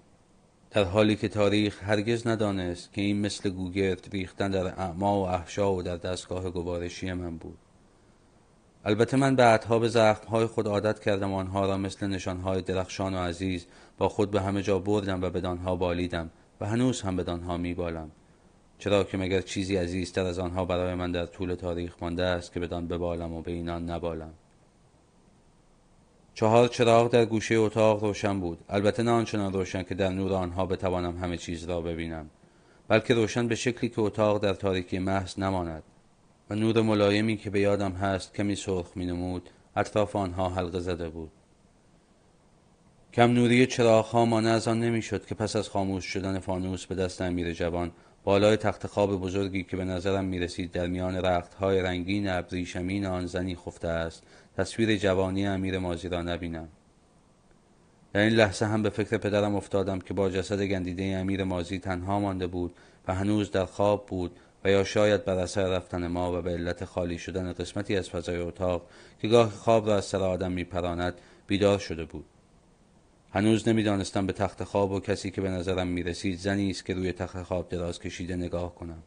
[0.76, 5.72] در حالی که تاریخ هرگز ندانست که این مثل گوگرد ریختن در اعما و احشا
[5.72, 7.58] و در دستگاه گوارشی من بود.
[8.84, 13.66] البته من بعدها به زخمهای خود عادت کردم آنها را مثل نشانهای درخشان و عزیز
[13.98, 18.10] با خود به همه جا بردم و بدانها بالیدم و هنوز هم بدانها میبالم.
[18.78, 22.60] چرا که مگر چیزی عزیزتر از آنها برای من در طول تاریخ مانده است که
[22.60, 24.32] بدان ببالم و به اینان نبالم.
[26.38, 28.58] چهار چراغ در گوشه اتاق روشن بود.
[28.68, 32.30] البته نه آنچنان روشن که در نور آنها بتوانم همه چیز را ببینم
[32.88, 35.82] بلکه روشن به شکلی که اتاق در تاریکی محض نماند
[36.50, 41.08] و نور ملایمی که به یادم هست کمی سرخ می نمود اطراف آنها حلقه زده
[41.08, 41.30] بود.
[43.12, 46.94] کم نوری چراغ ها مانع از آن نمی‌شد که پس از خاموش شدن فانوس به
[46.94, 47.92] دست امیر جوان
[48.24, 53.06] بالای تخت خواب بزرگی که به نظرم می رسید در میان رخت های رنگین ابریشمین
[53.06, 54.22] آن زنی خفته است
[54.56, 56.68] تصویر جوانی امیر مازی را نبینم.
[58.12, 62.20] در این لحظه هم به فکر پدرم افتادم که با جسد گندیده امیر مازی تنها
[62.20, 62.74] مانده بود
[63.08, 66.84] و هنوز در خواب بود و یا شاید بر اثر رفتن ما و به علت
[66.84, 68.86] خالی شدن قسمتی از فضای اتاق
[69.18, 71.14] که گاه خواب را از سر آدم میپراند
[71.46, 72.24] بیدار شده بود.
[73.32, 77.12] هنوز نمی‌دانستم به تخت خواب و کسی که به نظرم می‌رسید زنی است که روی
[77.12, 79.02] تخت خواب دراز کشیده نگاه کنم.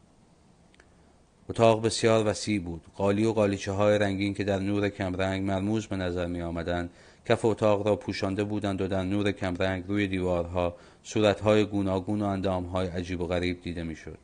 [1.50, 5.96] اتاق بسیار وسیع بود قالی و قالیچه های رنگین که در نور کمرنگ مرموز به
[5.96, 6.90] نظر می آمدند
[7.28, 12.88] کف اتاق را پوشانده بودند و در نور کمرنگ روی دیوارها صورتهای گوناگون و اندامهای
[12.88, 14.18] عجیب و غریب دیده می‌شد.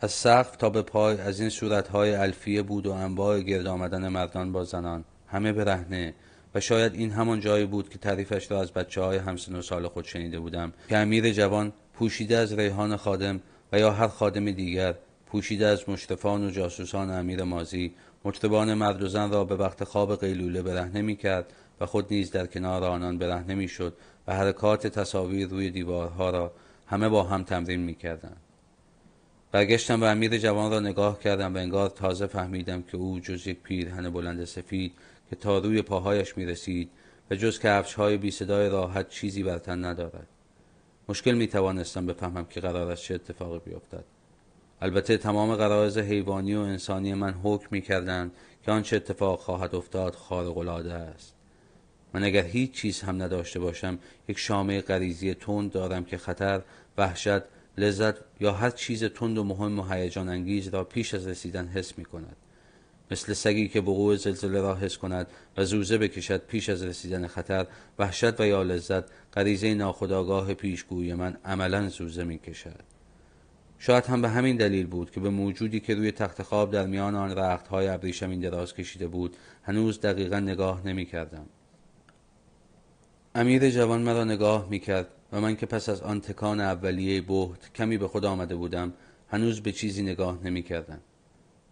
[0.00, 4.52] از سقف تا به پای از این صورتهای الفیه بود و انواع گرد آمدن مردان
[4.52, 6.14] با زنان همه برهنه
[6.54, 9.88] و شاید این همان جایی بود که تعریفش را از بچه های همسن و سال
[9.88, 13.40] خود شنیده بودم که امیر جوان پوشیده از ریحان خادم
[13.72, 14.94] و یا هر خادم دیگر
[15.32, 21.02] پوشیده از مشتفان و جاسوسان امیر مازی مطربان مرد را به وقت خواب قیلوله برهنه
[21.02, 25.70] می کرد و خود نیز در کنار آنان برهنه می شد و حرکات تصاویر روی
[25.70, 26.52] دیوارها را
[26.86, 28.36] همه با هم تمرین می کردن.
[29.52, 33.60] برگشتم و امیر جوان را نگاه کردم و انگار تازه فهمیدم که او جز یک
[33.62, 34.92] پیرهن بلند سفید
[35.30, 36.90] که تا روی پاهایش می رسید
[37.30, 40.26] و جز کفش های بی صدای راحت چیزی بر تن ندارد.
[41.08, 44.04] مشکل می توانستم بفهمم که قرار است چه اتفاقی بیفتد.
[44.82, 48.32] البته تمام قرائز حیوانی و انسانی من حکم می کردند
[48.64, 51.34] که آنچه اتفاق خواهد افتاد خارق العاده است.
[52.14, 56.62] من اگر هیچ چیز هم نداشته باشم یک شامه غریزی تند دارم که خطر
[56.98, 57.42] وحشت
[57.78, 61.98] لذت یا هر چیز تند و مهم و هیجان انگیز را پیش از رسیدن حس
[61.98, 62.36] می کند
[63.10, 67.66] مثل سگی که وقوع زلزله را حس کند و زوزه بکشد پیش از رسیدن خطر
[67.98, 72.91] وحشت و یا لذت غریزه ناخودآگاه پیشگوی من عملا زوزه می کشد
[73.84, 77.14] شاید هم به همین دلیل بود که به موجودی که روی تخت خواب در میان
[77.14, 81.46] آن رختهای ابریشمین دراز کشیده بود هنوز دقیقا نگاه نمی کردم.
[83.34, 87.72] امیر جوان مرا نگاه می کرد و من که پس از آن تکان اولیه بهت
[87.74, 88.92] کمی به خود آمده بودم
[89.28, 91.00] هنوز به چیزی نگاه نمی کردم.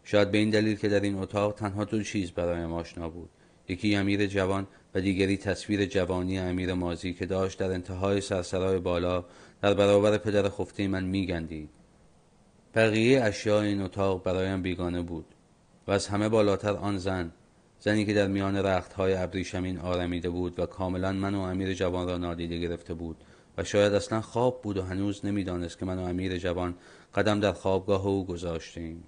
[0.05, 3.31] شاید به این دلیل که در این اتاق تنها دو چیز برایم آشنا بود
[3.69, 9.25] یکی امیر جوان و دیگری تصویر جوانی امیر مازی که داشت در انتهای سرسرای بالا
[9.63, 11.80] در برابر پدر خفته من میگندید
[12.75, 15.25] بقیه اشیاء این اتاق برایم بیگانه بود
[15.87, 17.33] و از همه بالاتر آن زن
[17.81, 22.19] زنی که در میان رختهای ابریشمین آرمیده بود و کاملا من و امیر جوان را
[22.19, 23.17] نادیده گرفته بود
[23.59, 26.75] و شاید اصلا خواب بود و هنوز نمی‌دانست که من و امیر جوان
[27.15, 29.05] قدم در خوابگاه او گذاشتیم.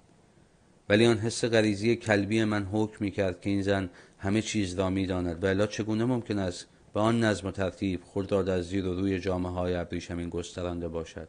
[0.89, 4.89] ولی آن حس غریزی کلبی من حکم می کرد که این زن همه چیز را
[4.89, 8.61] می داند و الا چگونه ممکن است به آن نظم و ترتیب خود را در
[8.61, 11.27] زیر و روی جامعه های ابریشمین گسترانده باشد.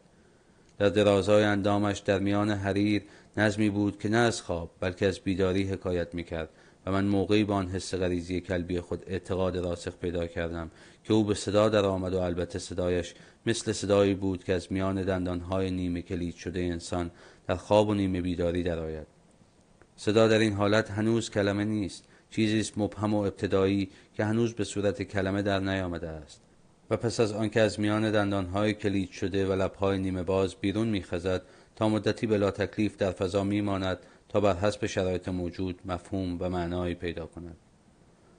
[0.78, 3.02] در درازای اندامش در میان حریر
[3.36, 6.48] نظمی بود که نه از خواب بلکه از بیداری حکایت می کرد
[6.86, 10.70] و من موقعی با آن حس غریزی کلبی خود اعتقاد راسخ پیدا کردم
[11.04, 13.14] که او به صدا در آمد و البته صدایش
[13.46, 17.10] مثل صدایی بود که از میان دندانهای نیمه کلید شده انسان
[17.48, 19.06] در خواب و نیمه بیداری درآید.
[19.96, 24.64] صدا در این حالت هنوز کلمه نیست چیزی است مبهم و ابتدایی که هنوز به
[24.64, 26.43] صورت کلمه در نیامده است.
[26.90, 31.42] و پس از آنکه از میان دندانهای کلید شده و لبهای نیمه باز بیرون میخزد
[31.76, 36.94] تا مدتی بلا تکلیف در فضا میماند تا بر حسب شرایط موجود مفهوم و معنایی
[36.94, 37.56] پیدا کند.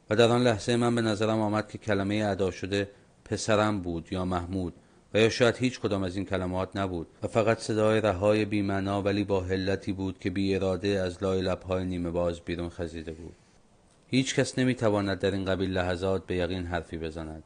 [0.10, 2.90] و در آن لحظه من به نظرم آمد که کلمه ادا شده
[3.26, 4.74] پسرم بود یا محمود
[5.14, 9.24] و یا شاید هیچ کدام از این کلمات نبود و فقط صدای رهای بیمعنا ولی
[9.24, 13.36] با حلتی بود که بی اراده از لای لبهای نیمه باز بیرون خزیده بود.
[14.08, 17.44] هیچ کس نمی‌تواند در این قبیل لحظات به یقین حرفی بزند.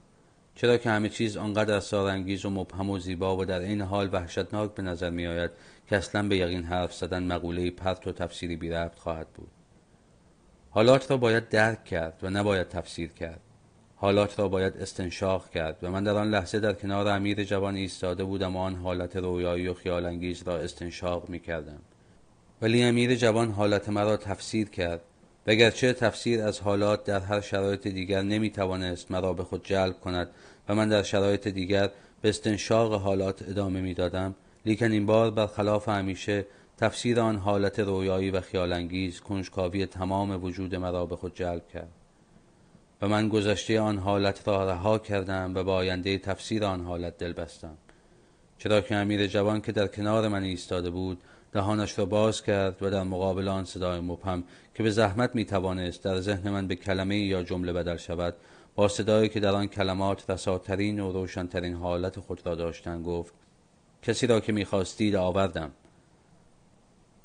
[0.61, 4.73] چرا که همه چیز آنقدر اسرارانگیز و مبهم و زیبا و در این حال وحشتناک
[4.75, 5.51] به نظر می آید
[5.87, 9.47] که اصلا به یقین حرف زدن مقوله پرت و تفسیری بی ربط خواهد بود.
[10.69, 13.39] حالات را باید درک کرد و نباید تفسیر کرد.
[13.95, 18.23] حالات را باید استنشاق کرد و من در آن لحظه در کنار امیر جوان ایستاده
[18.23, 21.79] بودم و آن حالت رویایی و خیالانگیز را استنشاق می کردم
[22.61, 25.01] ولی امیر جوان حالت مرا تفسیر کرد.
[25.47, 29.99] و اگرچه تفسیر از حالات در هر شرایط دیگر نمی توانست مرا به خود جلب
[29.99, 30.29] کند
[30.69, 31.89] و من در شرایط دیگر
[32.21, 36.45] به استنشاق حالات ادامه می دادم لیکن این بار برخلاف همیشه
[36.77, 41.89] تفسیر آن حالت رویایی و خیالانگیز کنجکاوی تمام وجود مرا به خود جلب کرد.
[43.01, 47.33] و من گذشته آن حالت را رها کردم و با آینده تفسیر آن حالت دل
[47.33, 47.77] بستم
[48.57, 52.89] چرا که امیر جوان که در کنار من ایستاده بود دهانش را باز کرد و
[52.89, 54.43] در مقابل آن صدای مبهم
[54.75, 58.35] که به زحمت می توانست در ذهن من به کلمه یا جمله بدل شود
[58.79, 63.33] با صدایی که در آن کلمات رساترین و روشنترین حالت خود را داشتن گفت
[64.01, 65.71] کسی را که می‌خواستید آوردم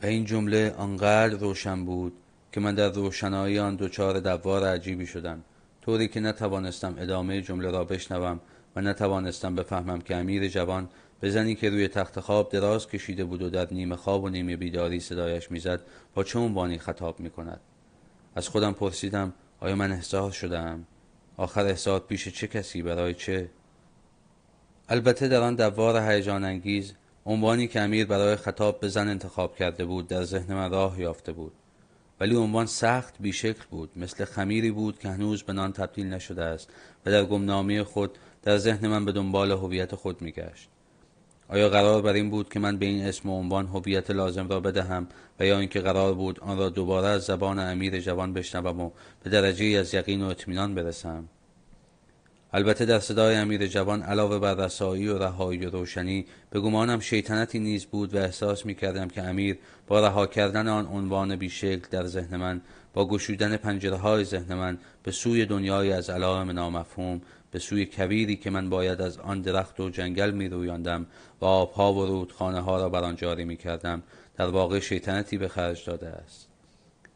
[0.02, 2.12] و این جمله آنقدر روشن بود
[2.52, 5.44] که من در روشنایی آن دچار دوار عجیبی شدم
[5.82, 8.40] طوری که نتوانستم ادامه جمله را بشنوم
[8.76, 10.88] و نتوانستم بفهمم که امیر جوان
[11.20, 14.56] به زنی که روی تخت خواب دراز کشیده بود و در نیمه خواب و نیمه
[14.56, 15.80] بیداری صدایش می‌زد
[16.14, 17.60] با چه عنوانی خطاب می کند
[18.34, 20.86] از خودم پرسیدم آیا من احساس شدم
[21.36, 23.50] آخر احساس پیش چه کسی برای چه؟
[24.88, 26.92] البته در آن دوار هیجان انگیز
[27.26, 31.32] عنوانی که امیر برای خطاب به زن انتخاب کرده بود در ذهن من راه یافته
[31.32, 31.52] بود.
[32.20, 33.90] ولی عنوان سخت بیشکل بود.
[33.96, 36.68] مثل خمیری بود که هنوز به نان تبدیل نشده است
[37.06, 40.68] و در گمنامی خود در ذهن من به دنبال هویت خود میگشت.
[41.48, 44.60] آیا قرار بر این بود که من به این اسم و عنوان هویت لازم را
[44.60, 45.08] بدهم
[45.40, 48.90] و یا اینکه قرار بود آن را دوباره از زبان امیر جوان بشنوم و
[49.24, 51.28] به درجه از یقین و اطمینان برسم؟
[52.56, 57.58] البته در صدای امیر جوان علاوه بر رسایی و رهایی و روشنی به گمانم شیطنتی
[57.58, 62.06] نیز بود و احساس می کردم که امیر با رها کردن آن عنوان بیشکل در
[62.06, 62.60] ذهن من
[62.94, 67.20] با گشودن پنجره های ذهن من به سوی دنیای از علائم نامفهوم
[67.54, 71.06] به سوی کویری که من باید از آن درخت و جنگل می رویاندم
[71.40, 74.02] و آبها و رودخانه ها را بر آن جاری می کردم.
[74.36, 76.48] در واقع شیطنتی به خرج داده است.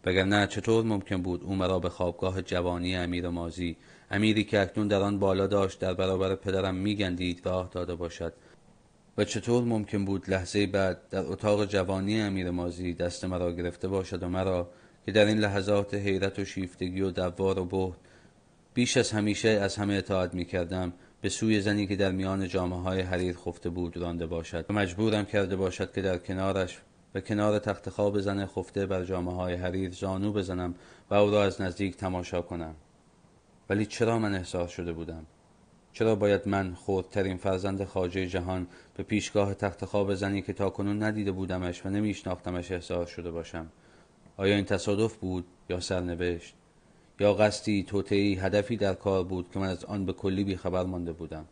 [0.05, 3.77] وگرنه چطور ممکن بود او مرا به خوابگاه جوانی امیر مازی
[4.11, 8.33] امیری که اکنون در آن بالا داشت در برابر پدرم میگندید راه داده باشد؟
[9.19, 14.23] و چطور ممکن بود لحظه بعد در اتاق جوانی امیر مازی دست مرا گرفته باشد
[14.23, 14.71] و مرا
[15.07, 18.08] که در این لحظات حیرت و شیفتگی و دوار و بهت
[18.75, 22.79] بیش از همیشه از همه اطاعت می کردم به سوی زنی که در میان جامعه
[22.79, 24.67] های حریر خفته بود رانده باشد.
[24.69, 26.79] و مجبورم کرده باشد که در کنارش
[27.15, 30.75] و کنار تخت خواب زن خفته بر جامعه های حریر زانو بزنم
[31.11, 32.75] و او را از نزدیک تماشا کنم.
[33.71, 35.27] ولی چرا من احساس شده بودم؟
[35.93, 38.67] چرا باید من خودترین فرزند خاجه جهان
[38.97, 43.67] به پیشگاه تخت خواب زنی که تاکنون ندیده بودمش و نمیشناختمش احساس شده باشم؟
[44.37, 46.55] آیا این تصادف بود یا سرنوشت؟
[47.21, 51.13] یا قصدی توتعی هدفی در کار بود که من از آن به کلی بیخبر مانده
[51.13, 51.45] بودم.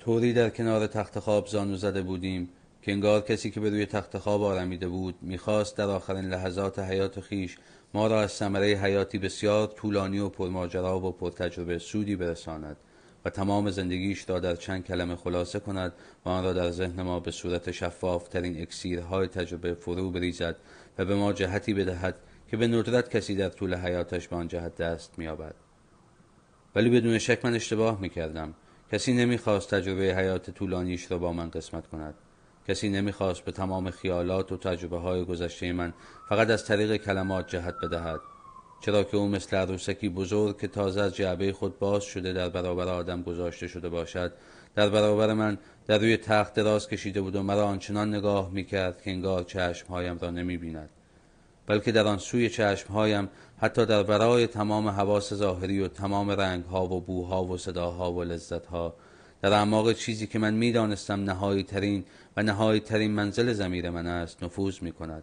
[0.00, 2.48] طوری در کنار تخت خواب زانو زده بودیم
[2.82, 7.20] که انگار کسی که به روی تخت خواب آرمیده بود می‌خواست در آخرین لحظات حیات
[7.20, 7.58] خیش
[7.94, 12.76] ما را از ثمره حیاتی بسیار طولانی و پرماجرا و پرتجربه سودی برساند
[13.24, 15.92] و تمام زندگیش را در چند کلمه خلاصه کند
[16.24, 20.56] و آن را در ذهن ما به صورت شفاف ترین اکسیرهای تجربه فرو بریزد
[20.98, 22.14] و به ما جهتی بدهد
[22.50, 25.54] که به ندرت کسی در طول حیاتش به آن جهت دست مییابد.
[26.74, 28.54] ولی بدون شک من اشتباه می‌کردم.
[28.92, 32.14] کسی نمی‌خواست تجربه حیات طولانیش را با من قسمت کند.
[32.68, 35.92] کسی نمی‌خواست به تمام خیالات و تجربه های گذشته من
[36.28, 38.20] فقط از طریق کلمات جهت بدهد.
[38.80, 42.88] چرا که او مثل عروسکی بزرگ که تازه از جعبه خود باز شده در برابر
[42.88, 44.32] آدم گذاشته شده باشد
[44.74, 49.10] در برابر من در روی تخت دراز کشیده بود و مرا آنچنان نگاه می‌کرد که
[49.10, 50.90] انگار چشمهایم را نمی‌بیند.
[51.70, 57.00] بلکه در آن سوی چشمهایم حتی در برای تمام حواس ظاهری و تمام رنگها و
[57.00, 58.94] بوها و صداها و لذتها.
[59.42, 62.04] در اعماق چیزی که من می‌دانستم نهایی ترین
[62.36, 65.22] و نهایی ترین منزل زمیر من است نفوذ می کند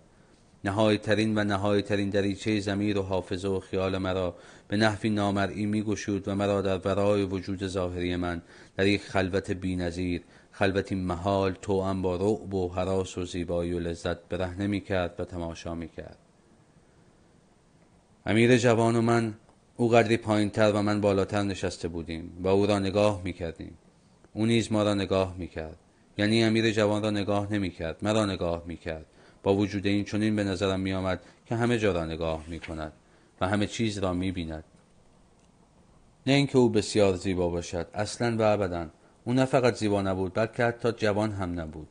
[0.64, 4.36] نهایی ترین و نهایی ترین دریچه زمیر و حافظه و خیال مرا
[4.68, 8.41] به نحوی نامرئی می گشود و مرا در برای وجود ظاهری من
[8.78, 10.22] در یک خلوت بینظیر
[10.52, 15.26] خلوتی محال توأم با رعب و حراس و زیبایی و لذت برهنه می کرد و
[15.26, 16.27] تماشا می کرد
[18.30, 19.34] امیر جوان و من
[19.78, 23.78] او قدری پایین تر و من بالاتر نشسته بودیم و او را نگاه می کردیم
[24.34, 25.78] او نیز ما را نگاه می کرد
[26.18, 29.06] یعنی امیر جوان را نگاه نمی کرد مرا نگاه می کرد
[29.44, 32.94] با وجود این چنین به نظرم می آمد که همه جا را نگاه می کند
[33.42, 34.64] و همه چیز را می بیند
[36.28, 38.88] نه اینکه او بسیار زیبا باشد اصلا و ابدا.
[39.26, 41.88] او نه فقط زیبا نبود بلکه حتی جوان هم نبود.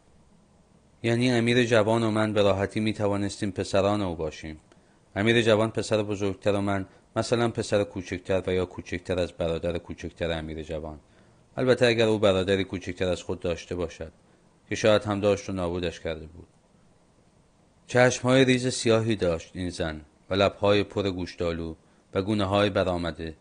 [1.03, 4.61] یعنی امیر جوان و من به راحتی می توانستیم پسران او باشیم.
[5.17, 6.87] امیر جوان پسر بزرگتر و من
[7.17, 11.01] مثلا پسر کوچکتر و یا کوچکتر از برادر کوچکتر امیر جوان.
[11.57, 14.13] البته اگر او برادری کوچکتر از خود داشته باشد
[14.69, 16.47] که شاید هم داشت و نابودش کرده بود.
[17.87, 20.01] چشمهای ریز سیاهی داشت این زن
[20.31, 21.75] و لبهای پر گوشتالو
[22.15, 23.37] و گونه های برآمده.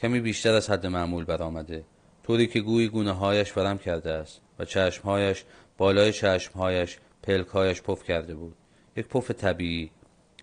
[0.00, 1.84] کمی بیشتر از حد معمول برآمده.
[2.22, 5.44] طوری که گویی گونه هایش ورم کرده است و چشمهایش
[5.78, 8.56] بالای چشمهایش پلکهایش پف کرده بود.
[8.96, 9.90] یک پف طبیعی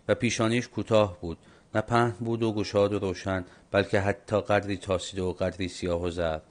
[0.07, 1.37] و پیشانیش کوتاه بود.
[1.75, 6.09] نه پهن بود و گشاد و روشن بلکه حتی قدری تاسیده و قدری سیاه و
[6.09, 6.43] زرد.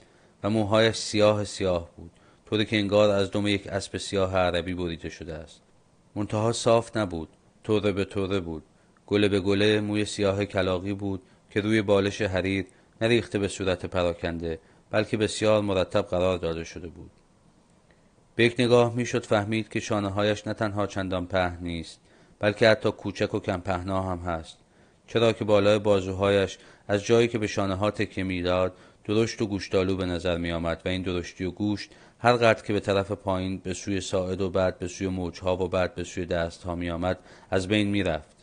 [0.42, 2.10] و موهایش سیاه سیاه بود
[2.46, 5.60] طوری که انگار از دم یک اسب سیاه عربی بریده شده است.
[6.14, 7.28] منتها صاف نبود
[7.64, 8.62] توره به توره بود.
[9.06, 12.66] گله به گله موی سیاه کلاقی بود که روی بالش حریر
[13.00, 14.58] نریخته به صورت پراکنده
[14.90, 17.10] بلکه بسیار مرتب قرار داده شده بود.
[18.36, 22.00] به یک نگاه می‌شد فهمید که شانه هایش نه تنها چندان پهن نیست
[22.38, 24.58] بلکه حتی کوچک و کم پهنا هم هست.
[25.06, 26.58] چرا که بالای بازوهایش
[26.88, 28.72] از جایی که به شانه ها تکیه می‌داد
[29.04, 32.72] درشت و گوشتالو به نظر می آمد و این درشتی و گوشت هر قدر که
[32.72, 36.26] به طرف پایین به سوی ساعد و بعد به سوی موجها و بعد به سوی
[36.26, 37.18] دستها می آمد
[37.50, 38.36] از بین می رفت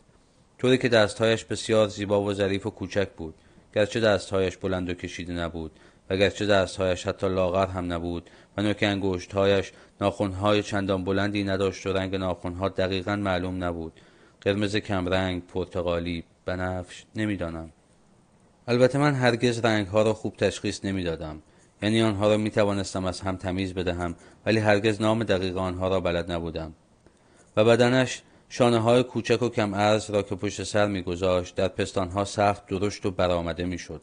[0.58, 3.34] طوری که دستهایش بسیار زیبا و ظریف و کوچک بود
[3.74, 5.72] گرچه دستهایش بلند و کشیده نبود.
[6.10, 8.30] و گرچه دستهایش حتی لاغر هم نبود.
[8.56, 13.92] و نوک انگشتهایش ناخونهای چندان بلندی نداشت و رنگ ناخونها دقیقا معلوم نبود.
[14.40, 17.72] قرمز کمرنگ پرتغالی بنفش نمی‌دانم.
[18.68, 21.42] البته من هرگز رنگها را خوب تشخیص نمی‌دادم.
[21.82, 24.14] یعنی آنها را می توانستم از هم تمیز بدهم
[24.46, 26.74] ولی هرگز نام دقیق آنها را بلد نبودم.
[27.56, 32.24] و بدنش شانه های کوچک و کم ارز را که پشت سر میگذاشت در پستانها
[32.24, 34.02] سخت درشت و برآمده می‌شد.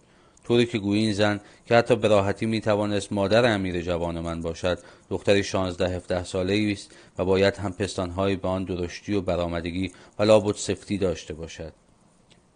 [0.49, 4.41] طوری که گویی این زن که حتی به راحتی می توانست مادر امیر جوان من
[4.41, 4.79] باشد
[5.09, 10.23] دختری شانزده هفته ساله است و باید هم پستانهایی به آن درشتی و برآمدگی و
[10.23, 11.73] لابد سفتی داشته باشد.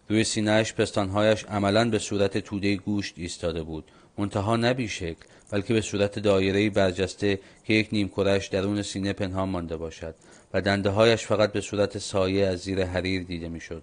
[0.08, 3.84] روی سینهش پستانهایش عملا به صورت توده گوشت ایستاده بود.
[4.18, 9.48] منتها نه شکل بلکه به صورت دایره‌ای برجسته که یک نیم کرش درون سینه پنهان
[9.48, 10.14] مانده باشد
[10.54, 13.82] و دنده هایش فقط به صورت سایه از زیر حریر دیده می‌شد.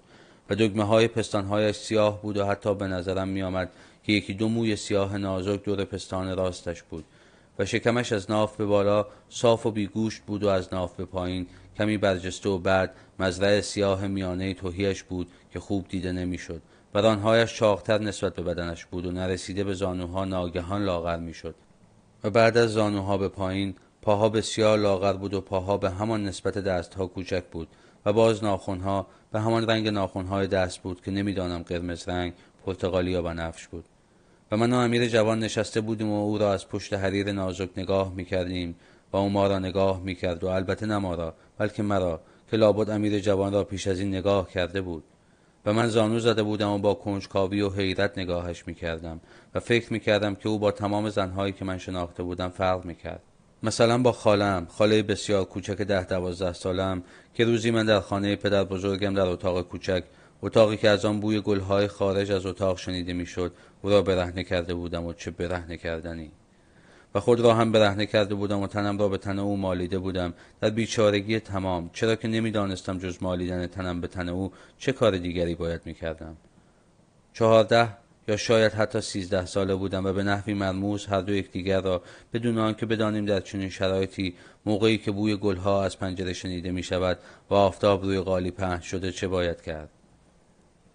[0.52, 3.70] و دگمه های پستانهایش سیاه بود و حتی به نظرم می آمد
[4.04, 7.06] که یکی دو موی سیاه نازک دور پستان راستش بود
[7.60, 11.48] و شکمش از ناف به بالا صاف و بیگوشت بود و از ناف به پایین.
[11.78, 16.62] کمی برجسته و بعد مزرع سیاه میانه توهیش بود که خوب دیده نمی‌شد.
[16.94, 21.56] بدانهایش چاقتر نسبت به بدنش بود و نرسیده به زانوها ناگهان لاغر می‌شد.
[22.24, 26.58] و بعد از زانوها به پایین پاها بسیار لاغر بود و پاها به همان نسبت
[26.58, 27.68] دستها کوچک بود
[28.06, 32.34] و باز ناخونها به همان رنگ ناخونهای دست بود که نمی‌دانم قرمز رنگ
[32.66, 33.86] پرتغالی یا بنفش بود.
[34.52, 38.14] و من و امیر جوان نشسته بودیم و او را از پشت حریر نازک نگاه
[38.16, 38.76] می‌کردیم
[39.14, 42.22] و او ما را نگاه می‌کرد و البته نه ما را بلکه مرا
[42.52, 45.04] که لابد امیر جوان را پیش از این نگاه کرده بود.
[45.66, 49.22] و من زانو زده بودم و با کنجکاوی و حیرت نگاهش می‌کردم
[49.56, 53.22] و فکر می‌کردم که او با تمام زنهایی که من شناخته بودم فرق می‌کرد.
[53.64, 58.64] مثلا با خالم خاله بسیار کوچک ده دوازده سالم که روزی من در خانه پدر
[58.64, 60.04] بزرگم در اتاق کوچک
[60.42, 64.74] اتاقی که از آن بوی گلهای خارج از اتاق شنیده می‌شد او را برهنه کرده
[64.74, 66.32] بودم و چه برهنه کردنی.
[67.16, 70.34] و خود را هم برهنه کرده بودم و تنم را به تن او مالیده بودم.
[70.62, 71.90] در بیچارگی تمام.
[71.94, 76.38] چرا که نمی‌دانستم جز مالیدن تنم به تن او چه کار دیگری باید می‌کردم.
[77.34, 77.88] چهارده
[78.28, 82.02] یا شاید حتی سیزده ساله بودم و به نحوی مرموز هر دو یکدیگر را
[82.34, 84.36] بدون آنکه بدانیم در چنین شرایطی
[84.66, 87.20] موقعی که بوی گلها از پنجره شنیده می شود
[87.50, 89.90] و آفتاب روی قالی پهن شده چه باید کرد.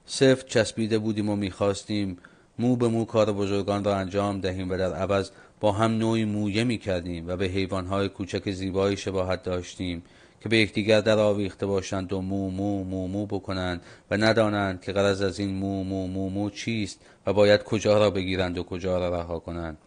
[0.07, 2.19] سفت چسبیده بودیم و می‌خواستیم
[2.59, 5.31] مو به مو کار بزرگان را انجام دهیم و در عوض
[5.61, 10.03] با هم نوعی مویه می کردیم و به حیوانهای کوچک زیبایی شباهت داشتیم
[10.41, 14.93] که به یکدیگر در آویخته باشند و مو مو مو مو بکنند و ندانند که
[14.93, 18.99] غرض از این مو مو مو مو چیست و باید کجا را بگیرند و کجا
[18.99, 19.79] را رها کنند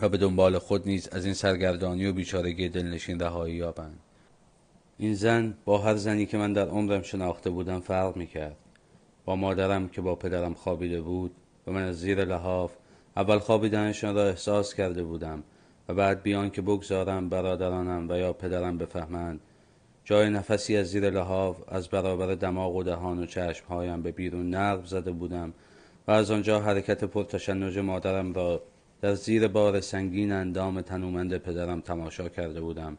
[0.00, 3.98] و به دنبال خود نیز از این سرگردانی و بیچارگی دلنشین رهایی یابند.
[4.98, 8.56] این زن با هر زنی که من در عمرم شناخته بودم فرق می‌کرد.
[9.36, 11.30] مادرم که با پدرم خوابیده بود
[11.66, 12.72] و من از زیر لحاف
[13.16, 15.42] اول خوابیدنشان را احساس کرده بودم
[15.88, 19.40] و بعد بیان که بگذارم برادرانم و یا پدرم بفهمند.
[20.04, 24.84] جای نفسی از زیر لحاف از برابر دماغ و دهان و چشمهایم به بیرون نقب
[24.84, 25.52] زده بودم
[26.08, 28.62] و از آنجا حرکت پرتشنج مادرم را
[29.00, 32.96] در زیر بار سنگین اندام تنومند پدرم تماشا کرده بودم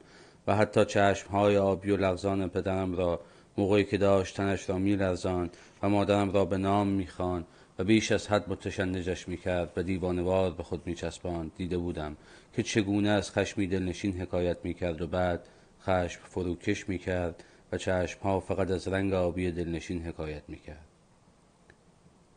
[0.47, 3.19] و حتی چشمهای آبی و لغزان پدرم را
[3.57, 5.49] موقعی که داشتنش را میلرزان
[5.83, 7.45] و مادرم را به نام می‌خوان
[7.79, 11.51] و بیش از حد متشنجش می‌کرد و دیوانوار به خود میچسباند.
[11.57, 12.17] دیده بودم
[12.53, 15.47] که چگونه از خشمی دلنشین حکایت می‌کرد و بعد
[15.81, 20.87] خشم فروکش می‌کرد و چشمها فقط از رنگ آبی دلنشین حکایت می‌کرد.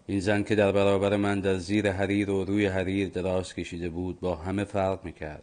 [0.06, 4.20] این زن که در برابر من در زیر حریر و روی حریر دراز کشیده بود
[4.20, 5.42] با همه فرق می‌کرد.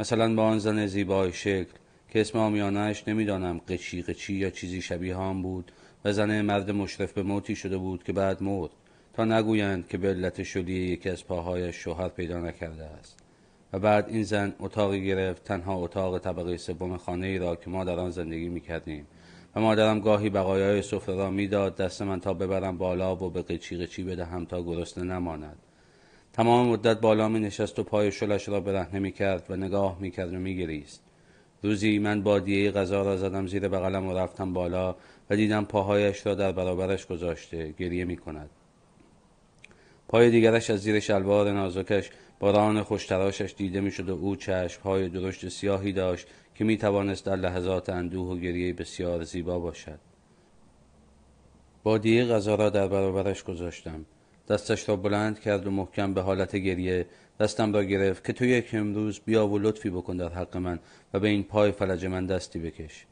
[0.00, 1.72] مثلا با آن زن زیبای شکل
[2.08, 5.72] که اسم آمیانش نمی‌دانم قچی قچی یا چیزی شبیه هم بود
[6.04, 8.70] و زن مرد مشرف به موتی شده بود که بعد مرد
[9.12, 13.16] تا نگویند که به علت شلی یکی از پاهایش شوهر پیدا نکرده است.
[13.72, 17.84] و بعد این زن اتاقی گرفت تنها اتاق طبقه سوم خانه ای را که ما
[17.84, 19.06] در آن زندگی می کردیم
[19.56, 23.76] و مادرم گاهی بقایای سفره را می‌داد دست من تا ببرم بالا و به قیچی
[23.76, 25.56] قیچی بدهم تا گرسنه نماند.
[26.32, 30.10] تمام مدت بالا می نشست و پای شلش را برهنه می کرد و نگاه می
[30.10, 31.02] کرد و می گریست.
[31.62, 34.96] روزی من بادیه غذا را زدم زیر بغلم و رفتم بالا
[35.30, 38.50] و دیدم پاهایش را در برابرش گذاشته گریه می کند.
[40.08, 44.36] پای دیگرش از زیر شلوار نازکش باران خوشتراشش دیده می شد و او
[44.84, 49.98] های درشت سیاهی داشت که می توانست در لحظات اندوه و گریه بسیار زیبا باشد.
[51.82, 54.04] بادیه غذا را در برابرش گذاشتم.
[54.48, 57.06] دستش را بلند کرد و محکم به حالت گریه
[57.40, 60.78] دستم را گرفت که تو یک امروز بیا و لطفی بکن در حق من
[61.14, 63.06] و به این پای فلج من دستی بکش.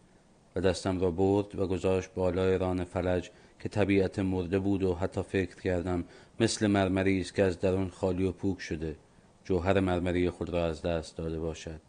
[0.60, 3.30] دستم را برد و گذاشت بالای ران فلج
[3.60, 6.04] که طبیعت مرده بود و حتی فکر کردم
[6.40, 8.96] مثل مرمری است که از درون خالی و پوک شده.
[9.44, 11.80] جوهر مرمری خود را از دست داده باشد.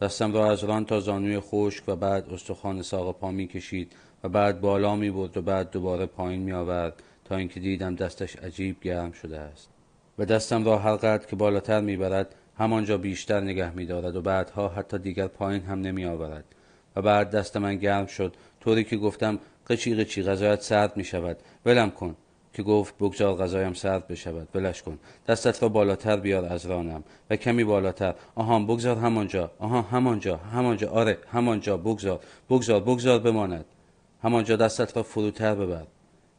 [0.00, 3.92] دستم را از ران تا زانوی خشک و بعد استخوان ساق پا می کشید
[4.24, 8.36] و بعد بالا می برد و بعد دوباره پایین می آورد تا اینکه دیدم دستش
[8.36, 9.68] عجیب گرم شده است.
[10.18, 14.22] و دستم را هر قدر که بالاتر می برد همانجا بیشتر نگه می دارد و
[14.22, 16.44] بعدها حتی دیگر پایین هم نمی آورد.
[16.96, 18.34] و بعد دست من گرم شد.
[18.60, 21.36] طوری که گفتم قچی قچی غذایت سرد می شود.
[21.66, 22.16] ولم کن
[22.52, 24.48] که گفت بگذار غذایم سرد بشود.
[24.54, 24.98] ولش کن.
[25.28, 28.14] دستت را بالاتر بیار از رانم و کمی بالاتر.
[28.34, 29.50] آها بگذار همانجا.
[29.58, 30.36] آها همانجا.
[30.36, 30.90] همانجا.
[30.90, 31.76] آره همانجا.
[31.76, 32.20] بگذار.
[32.50, 33.64] بگذار بگذار بماند.
[34.22, 35.86] همانجا دستت را فروتر ببر.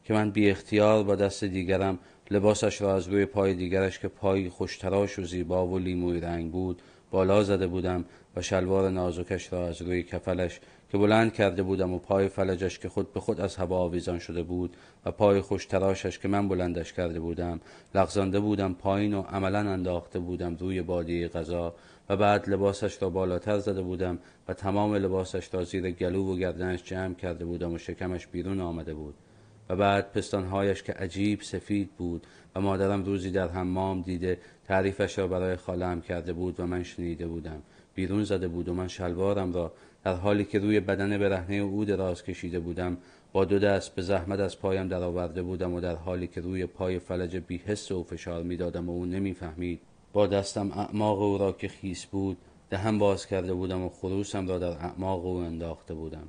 [0.04, 1.98] که من بی اختیار با دست دیگرم
[2.30, 6.82] لباسش را از روی پای دیگرش که پای خوشتراش و زیبا و لیموی رنگ بود
[7.10, 8.04] بالا زده بودم.
[8.36, 10.60] و شلوار نازکش را از روی کفلش
[10.92, 14.42] که بلند کرده بودم و پای فلجش که خود به خود از هوا آویزان شده
[14.42, 17.60] بود و پای خوش تراشش که من بلندش کرده بودم
[17.94, 21.74] لغزانده بودم پایین و عملا انداخته بودم روی بادی غذا
[22.08, 24.18] و بعد لباسش را بالاتر زده بودم
[24.48, 28.94] و تمام لباسش را زیر گلو و گردنش جمع کرده بودم و شکمش بیرون آمده
[28.94, 29.14] بود.
[29.68, 35.28] و بعد پستانهایش که عجیب سفید بود و مادرم روزی در حمام دیده تعریفش را
[35.28, 37.62] برای خالم کرده بود و من شنیده بودم.
[37.96, 39.72] بیرون زده بود و من شلوارم را
[40.04, 42.96] در حالی که روی بدن برهنه او دراز کشیده بودم
[43.32, 46.98] با دو دست به زحمت از پایم درآورده بودم و در حالی که روی پای
[46.98, 49.80] فلج بیحس او فشار می‌دادم و او نمی‌فهمید.
[50.12, 52.36] با دستم اعماق او را که خیس بود
[52.70, 56.28] دهم باز کرده بودم و خروسم را در اعماق او انداخته بودم.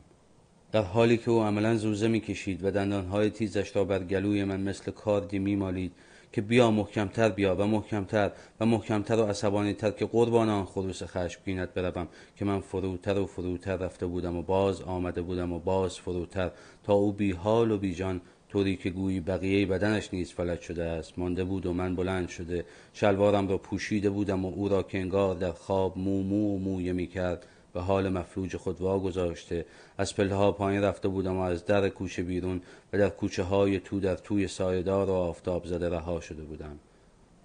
[0.72, 4.92] در حالی که او عملا زوزه می‌کشید و دندانهای تیزش را بر گلوی من مثل
[4.92, 5.92] کاردی میمالید
[6.32, 11.74] که بیا محکمتر بیا و محکمتر و محکمتر و عصبانیتر که قربان آن خروس خشمگینت
[11.74, 16.52] بروم که من فروتر و فروتر رفته بودم و باز آمده بودم و باز فروتر
[16.84, 20.84] تا او بی حال و بی جان طوری که گویی بقیه بدنش نیز فلج شده
[20.84, 21.20] است.
[21.20, 22.66] مانده بود و من بلند شده.
[22.94, 27.08] شلوارم را پوشیده بودم و او را که انگار در خواب مو مو مویه می
[27.08, 27.46] کرد
[27.78, 29.66] به حال مفلوج خود گذاشته
[29.98, 32.62] از پله ها پایین رفته بودم و از در کوچه بیرون
[32.94, 36.80] و در کوچه های تو در توی سایدار و آفتاب زده رها شده بودم.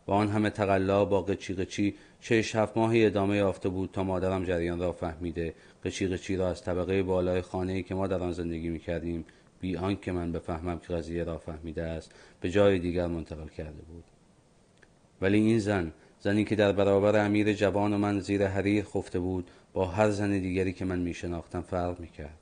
[0.06, 4.44] با آن همه تقلا با قچی قچی شش هفت ماهی ادامه یافته بود تا مادرم
[4.44, 5.54] جریان را فهمیده.
[5.84, 9.24] قچی قچی را از طبقه بالای خانه که ما در آن زندگی می کردیم
[9.60, 14.04] بی آنکه من بفهمم که قضیه را فهمیده است به جای دیگر منتقل کرده بود.
[15.20, 15.92] ولی این زن
[16.24, 20.38] زنی که در برابر امیر جوان و من زیر حریر خفته بود با هر زن
[20.38, 22.38] دیگری که من می شناختم فرق می کرد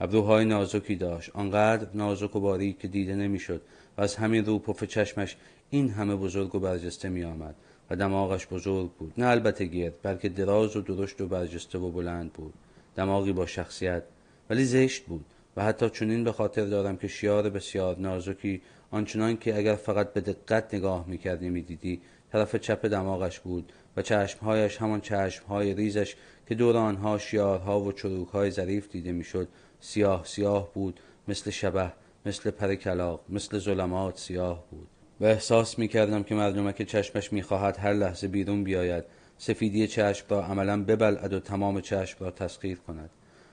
[0.00, 1.30] ابروهای نازکی داشت.
[1.34, 3.62] آنقدر نازک و باریک که دیده نمی‌شد
[3.98, 5.36] و از همین رو پف چشمش
[5.70, 7.54] این همه بزرگ و برجسته می آمد
[7.90, 9.12] و دماغش بزرگ بود.
[9.18, 12.54] نه البته گرد بلکه دراز و درشت و برجسته و بلند بود.
[12.96, 14.02] دماغی با شخصیت
[14.50, 15.24] ولی زشت بود
[15.56, 20.20] و حتی چنین به خاطر دارم که شیار بسیار نازکی آنچنان که اگر فقط به
[20.20, 22.00] دقت نگاه می‌کردی می‌دیدی
[22.36, 26.14] طرف چپ دماغش بود و چشمهایش همان چشمهای ریزش
[26.48, 29.48] که دور آنها شیارها و چروکهای ظریف دیده می‌شد
[29.80, 31.92] سیاه سیاه بود مثل شبه
[32.26, 34.88] مثل پر کلاق مثل ظلمات سیاه بود.
[35.20, 39.04] و احساس می کردم که مردمک چشمش می‌خواهد هر لحظه بیرون بیاید
[39.38, 43.10] سفیدی چشم را عملا ببلعد و تمام چشم را تسخیر کند.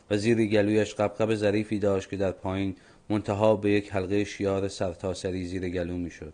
[0.10, 2.76] و زیر گلویش قبقب ظریفی داشت که در پایین
[3.10, 6.34] منتها به یک حلقه شیار سرتاسری زیر گلو می‌شد.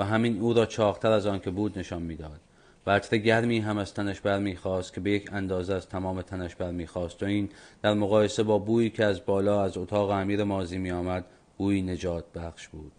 [0.00, 2.40] و همین او را چاقتر از آن که بود نشان می‌داد.
[2.86, 7.22] و عطر گرمی هم از تنش برمیخواست که به یک اندازه از تمام تنش برمیخواست.
[7.22, 7.48] و این
[7.82, 11.24] در مقایسه با بویی که از بالا از اتاق امیر مازی میآمد
[11.58, 12.92] بوی نجات بخش بود.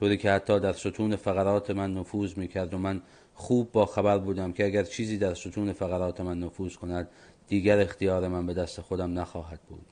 [0.00, 3.02] طوری که حتی در ستون فقرات من نفوذ می‌کرد و من
[3.34, 7.08] خوب با خبر بودم که اگر چیزی در ستون فقرات من نفوذ کند
[7.48, 9.86] دیگر اختیار من به دست خودم نخواهد بود.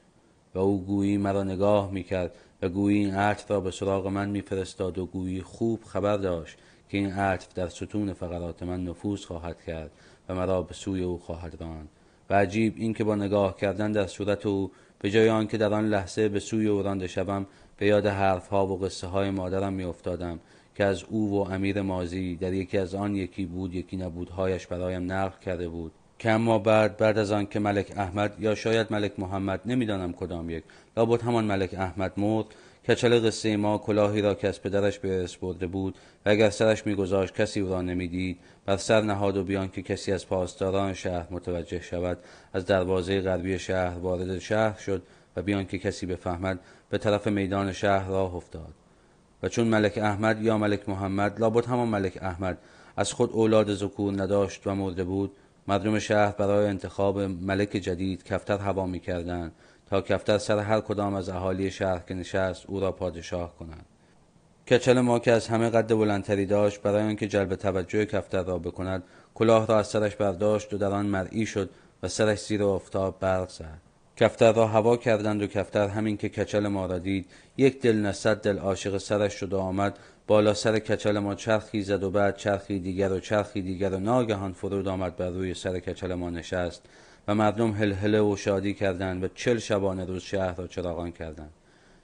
[0.54, 4.98] و او گویی مرا نگاه می‌کرد و گویی این عطر را به سراغ من میفرستاد
[4.98, 9.90] و گویی خوب خبر داشت که این عطر در ستون فقرات من نفوذ خواهد کرد
[10.28, 11.88] و مرا به سوی او خواهد راند.
[12.30, 15.88] و عجیب این که با نگاه کردن در صورت او به جای آنکه در آن
[15.88, 17.46] لحظه به سوی او رانده شوم
[17.76, 20.40] به یاد حرفها و قصه های مادرم میافتادم
[20.74, 25.12] که از او و امیر مازی در یکی از آن یکی بود یکی نبودهایش برایم
[25.12, 25.92] نقل کرده بود.
[26.18, 30.50] که اما بعد بعد از آن که ملک احمد یا شاید ملک محمد نمی‌دانم کدام
[30.50, 30.64] یک.
[30.96, 32.46] لابد همان ملک احمد مرد
[32.88, 35.94] کچل قصه ما کلاهی را که از پدرش به ارث برده بود
[36.26, 38.38] و اگر سرش میگذاشت کسی او را نمی‌دید.
[38.66, 42.18] بر سر نهاد و بیان که کسی از پاسداران شهر متوجه شود.
[42.52, 45.02] از دروازه غربی شهر وارد شهر شد
[45.36, 46.58] و بیان که کسی بفهمد
[46.90, 48.74] به طرف میدان شهر راه افتاد.
[49.42, 52.58] و چون ملک احمد یا ملک محمد لابد همان ملک احمد
[52.96, 55.32] از خود اولاد ذکور نداشت و مرده بود
[55.68, 59.52] مردم شهر برای انتخاب ملک جدید کفتر هوا می‌کردند
[59.86, 63.86] تا کفتر سر هر کدام از اهالی شهر که نشست او را پادشاه کنند.
[64.70, 69.02] کچل ما که از همه قد بلندتری داشت برای آنکه جلب توجه کفتر را بکند
[69.34, 71.70] کلاه را از سرش برداشت و در آن مرئی شد
[72.02, 73.80] و سرش زیر آفتاب برق زد.
[74.16, 78.40] کفتر را هوا کردند و کفتر همین که کچل ما را دید یک دل نصد
[78.40, 79.98] دل عاشق سرش شد و آمد
[80.28, 84.52] بالا سر کچل ما چرخی زد و بعد چرخی دیگر و چرخی دیگر و ناگهان
[84.52, 86.82] فرود آمد بر روی سر کچل ما نشست
[87.28, 91.50] و مردم هلهله و شادی کردند و چل شبانه روز شهر را چراغان کردند.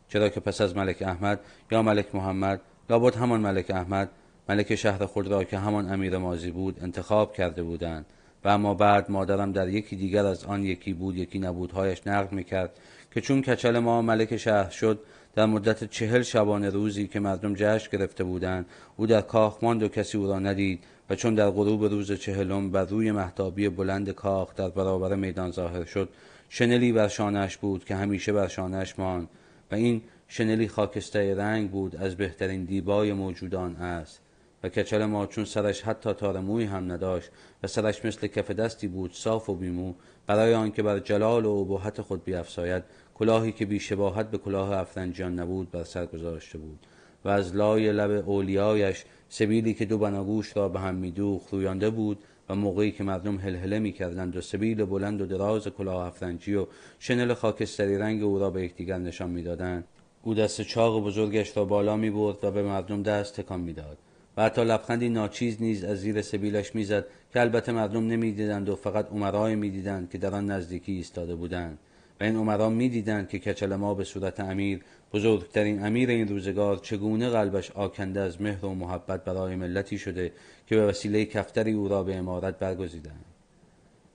[0.09, 2.61] چرا که پس از ملک احمد یا ملک محمد
[2.91, 4.11] لابد همان ملک احمد
[4.49, 8.07] ملک شهر خود را که همان امیر مازی بود انتخاب کرده بودند.
[8.45, 12.71] و اما بعد مادرم در یکی دیگر از آن یکی بود یکی نبودهایش نقل می‌کرد
[13.15, 15.01] که چون کچل ما ملک شهر شد
[15.35, 18.67] در مدت چهل شبانه روزی که مردم جشن گرفته بودند
[18.97, 22.71] او در کاخ ماند و کسی او را ندید و چون در غروب روز چهلم
[22.71, 26.09] بر روی محتابی بلند کاخ در برابر میدان ظاهر شد
[26.49, 29.29] شنلی بر شانهش بود که همیشه بر شانهش ماند
[29.73, 34.21] و این شنلی خاکستری رنگ بود از بهترین دیبای موجودان است
[34.63, 37.31] و کچل ما چون سرش حتی تار موی هم نداشت
[37.63, 39.95] و سرش مثل کف دستی بود صاف و بیمو
[40.27, 42.83] برای آنکه بر جلال و ابهت خود بیافزاید
[43.15, 46.79] کلاهی که بیشباهت به کلاه افرنجان نبود بر سر گذاشته بود.
[47.25, 52.19] و از لای لب اولیایش سبیلی که دو بناگوش را به هم میدوخت رویانده بود
[52.49, 56.67] و موقعی که مردم هلهله می‌کردند و سبیل بلند و دراز کلاه افرنجی و
[56.99, 59.85] شنل خاکستری رنگ او را به یکدیگر نشان می‌دادند.
[60.23, 63.99] او دست چاق بزرگش را بالا می برد و به مردم دست تکان می‌داد.
[64.37, 69.11] و حتی لبخندی ناچیز نیز از زیر سبیلش می‌زد که البته مردم نمی‌دیدند و فقط
[69.11, 71.79] عمرای می‌دیدند که در آن نزدیکی ایستاده بودند.
[72.21, 74.81] و این عمرا می‌دیدند که کچل ما به صورت امیر
[75.13, 80.33] بزرگترین امیر این روزگار چگونه قلبش آکنده از مهر و محبت برای ملتی شده
[80.67, 83.25] که به وسیله کفتری او را به امارت برگزیدند.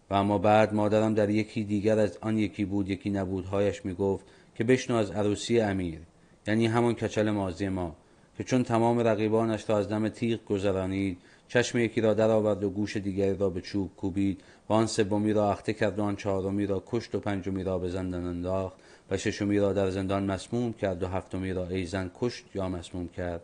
[0.10, 4.26] و اما بعد مادرم در یکی دیگر از آن یکی بود یکی نبودهایش می‌گفت
[4.56, 6.00] که بشنو از عروسی امیر
[6.47, 7.95] یعنی همان کچل مازی ما
[8.38, 11.18] که چون تمام رقیبانش را از دم تیغ گذرانید
[11.50, 15.52] چشم یکی را درآورد و گوش دیگری را به چوب کوبید و آن سومی را
[15.52, 18.78] اخته کرد و آن چهارمی را کشت و پنجمی را به زندان انداخت
[19.12, 23.41] و ششمی را در زندان مسموم کرد و هفتمی را ایزن کشت یا مسموم کرد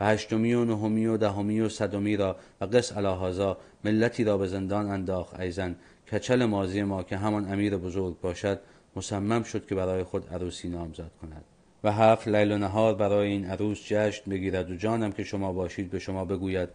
[0.00, 4.46] و هشتمی و نهمی و دهمی و صدمی را و قس الهازا ملتی را به
[4.46, 5.76] زندان انداخت ایزن
[6.12, 8.60] کچل مازی ما که همان امیر بزرگ باشد
[8.96, 11.44] مصمم شد که برای خود عروسی نامزد کند
[11.84, 15.90] و هفت لیل و نهار برای این عروس جشن بگیرد و جانم که شما باشید
[15.90, 16.68] به شما بگوید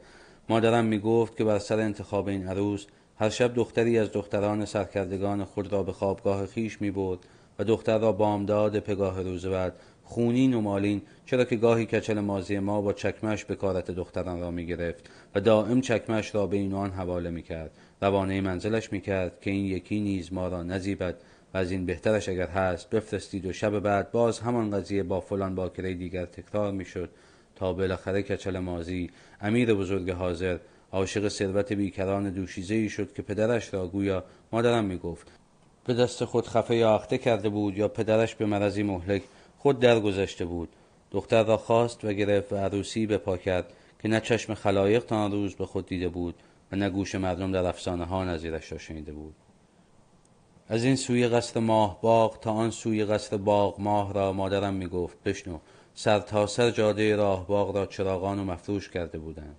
[0.49, 2.85] مادرم می گفت که بر سر انتخاب این عروس
[3.19, 7.19] هر شب دختری از دختران سرکردگان خود را به خوابگاه خیش می برد
[7.59, 9.73] و دختر را بامداد پگاه روز بعد
[10.03, 14.51] خونین و مالین چرا که گاهی کچل مازی ما با چکمش به کارت دختران را
[14.51, 17.71] می گرفت و دائم چکمش را به این آن حواله می کرد
[18.01, 21.15] روانه منزلش می کرد که این یکی نیز ما را نزیبد
[21.53, 25.55] و از این بهترش اگر هست بفرستید و شب بعد باز همان قضیه با فلان
[25.55, 27.09] باکره دیگر تکرار می شد
[27.55, 29.09] تا بالاخره کچل مازی
[29.41, 30.57] امیر بزرگ حاضر
[30.91, 35.31] عاشق ثروت بیکران دوشیزه ای شد که پدرش را گویا مادرم می گفت
[35.85, 39.21] به دست خود خفه یا اخته کرده بود یا پدرش به مرضی مهلک
[39.57, 40.69] خود درگذشته بود.
[41.11, 45.15] دختر را خواست و گرفت و عروسی به پا کرد که نه چشم خلایق تا
[45.15, 46.35] آن روز به خود دیده بود
[46.71, 49.35] و نه گوش مردم در افسانه ها نظیرش را شنیده بود.
[50.69, 54.87] از این سوی قصر ماه باغ تا آن سوی قصر باغ ماه را مادرم می
[54.87, 55.59] گفت بشنو
[55.97, 59.55] سر تا سر جاده راه باغ را چراغان و مفروش کرده بودند.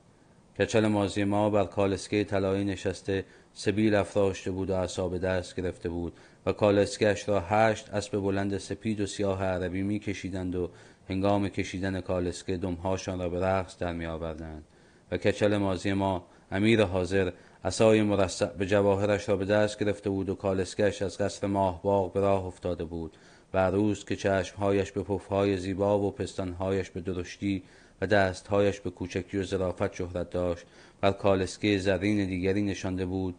[0.58, 3.24] کچل مازی ما بر کالسکه طلایی نشسته
[3.54, 6.12] سبیل افراشته بود و اعصاب دست گرفته بود
[6.46, 10.70] و کالسکهاش را هشت اسب بلند سپید و سیاه عربی می کشیدند و
[11.08, 14.64] هنگام کشیدن کالسکه دمهاشان را به رقص در می آوردند
[15.10, 17.32] و کچل مازی ما امیر حاضر
[17.64, 22.20] عصای مرصع به جواهرش را به دست گرفته بود و کالسکش از قصر ماهباغ به
[22.20, 23.16] راه افتاده بود.
[23.54, 27.62] و عروس که چشمهایش به پفهای زیبا و پستانهایش به درشتی
[28.00, 30.66] و دستهایش به کوچکی و ظرافت شهرت داشت
[31.00, 33.34] بر کالسکه زرین دیگری نشانده بود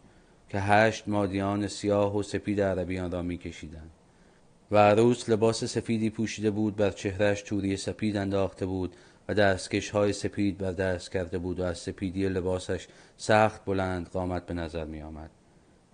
[0.48, 3.90] که هشت مادیان سیاه و سپید عربیان را میکشیدند
[4.70, 8.96] و عروس لباس سفیدی پوشیده بود بر چهرش توری سپید انداخته بود
[9.28, 12.86] و دستکش های سپید بر دست کرده بود و از سپیدی لباسش
[13.16, 15.30] سخت بلند قامت به نظر می آمد.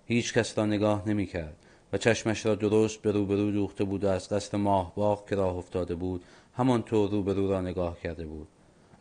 [0.05, 1.64] هیچ کس را نگاه نمی کرد
[1.97, 6.23] چشمش را درست به روبرو دوخته بود و از قصد ماهباغ که راه افتاده بود
[6.57, 8.47] همانطور روبرو را نگاه کرده بود.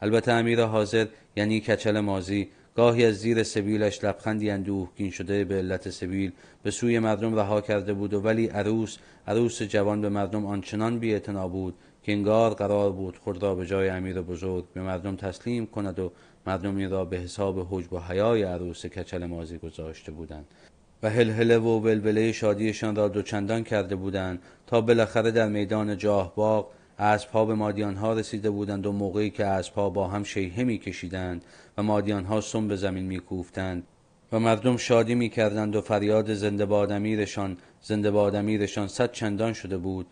[0.03, 5.91] البته امیر حاضر یعنی کچل مازی گاهی از زیر سبیلش لبخندی اندوهگین شده به علت
[5.91, 6.33] سبیل
[6.63, 11.19] به سوی مردم رها کرده بود و ولی عروس عروس جوان به مردم آنچنان بی
[11.53, 15.99] بود که انگار قرار بود خود را به جای امیر بزرگ به مردم تسلیم کند
[15.99, 16.13] و
[16.47, 20.47] مردم این را به حساب حجب و حیای عروس کچل مازی گذاشته بودند.
[21.05, 26.67] و هلهله و ولوله شادیشان را دوچندان کرده بودند تا بالاخره در میدان جاهباغ
[26.99, 31.45] اسبها به مادیانها رسیده بودند و موقعی که اسبها با هم شیهه میکشیدند
[31.79, 33.83] و مادیانها سم به زمین میکوفتند
[34.33, 39.77] و مردم شادی می‌کردند و فریاد زنده باد امیرشان زنده باد امیرشان صد چندان شده
[39.77, 40.07] بود.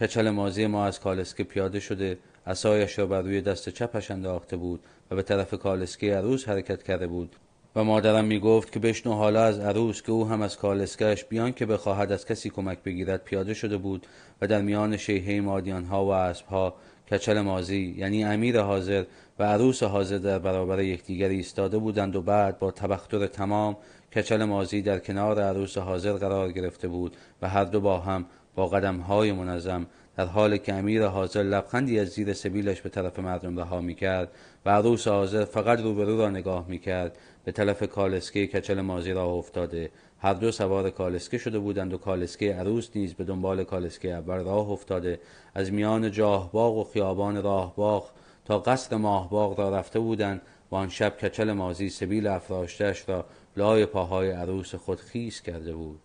[0.00, 4.80] کچل مازی ما از کالسکه پیاده شده اسایش را بر روی دست چپش انداخته بود
[5.10, 7.36] و به طرف کالسکه عروس حرکت کرده بود.
[7.78, 11.52] و مادرم می گفت که بشنو حالا از عروس که او هم از کالسکهش بیان
[11.52, 14.06] که بخواهد از کسی کمک بگیرد پیاده شده بود
[14.40, 16.74] و در میان شیهه مادیان ها و اسب ها
[17.10, 19.04] کچل مازی یعنی امیر حاضر
[19.38, 23.76] و عروس حاضر در برابر یکدیگر ایستاده بودند و بعد با تبختر تمام
[24.16, 28.24] کچل مازی در کنار عروس حاضر قرار گرفته بود و هر دو با هم
[28.54, 33.18] با قدم های منظم در حالی که امیر حاضر لبخندی از زیر سبیلش به طرف
[33.18, 34.28] مردم رها می کرد
[34.66, 37.18] و عروس حاضر فقط روبرو را نگاه می کرد
[37.48, 39.90] به طرف کالسکه کچل مازی راه افتاده.
[40.18, 44.70] هر دو سوار کالسکه شده بودند و کالسکه عروس نیز به دنبال کالسکه اول راه
[44.70, 45.20] افتاده.
[45.54, 48.10] از میان جاهباغ و خیابان راهباغ
[48.44, 53.24] تا قصر ماهباغ را رفته بودند و آن شب کچل مازی سبیل افراشتش را
[53.56, 56.00] لای پاهای عروس خود خیس کرده بود.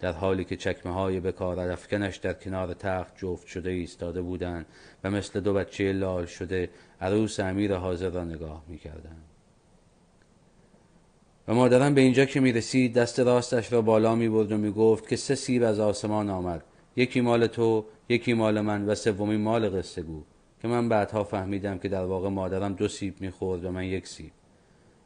[0.00, 4.66] در حالی که چکمه های بکار افکنش در کنار تخت جفت شده ایستاده بودند
[5.04, 6.70] و مثل دو بچه لال شده
[7.00, 8.80] عروس امیر حاضر را نگاه می.
[11.48, 14.70] و مادرم به اینجا که می رسید دست راستش را بالا می برد و می
[14.70, 16.64] گفت که سه سیب از آسمان آمد.
[16.96, 20.22] یکی مال تو یکی مال من و سومی مال قصه گو.
[20.62, 24.30] که من بعدها فهمیدم که در واقع مادرم دو سیب می‌خورد و من یک سیب.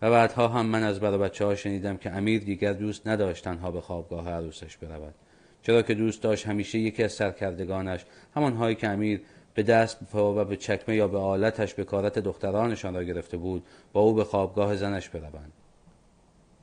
[0.03, 3.71] و بعدها هم من از برای بچه ها شنیدم که امیر دیگر دوست نداشت تنها
[3.71, 5.15] به خوابگاه عروسش برود.
[5.63, 9.21] چرا که دوست داشت همیشه یکی از سرکردگانش همانهایی که امیر
[9.55, 14.01] به دست و به چکمه یا به آلتش به کارت دخترانشان را گرفته بود با
[14.01, 15.53] او به خوابگاه زنش بروند.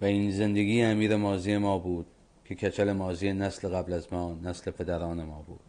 [0.01, 2.05] و این زندگی امیر مازی ما بود
[2.45, 5.59] که کچل مازی نسل قبل از ما نسل پدران ما بود.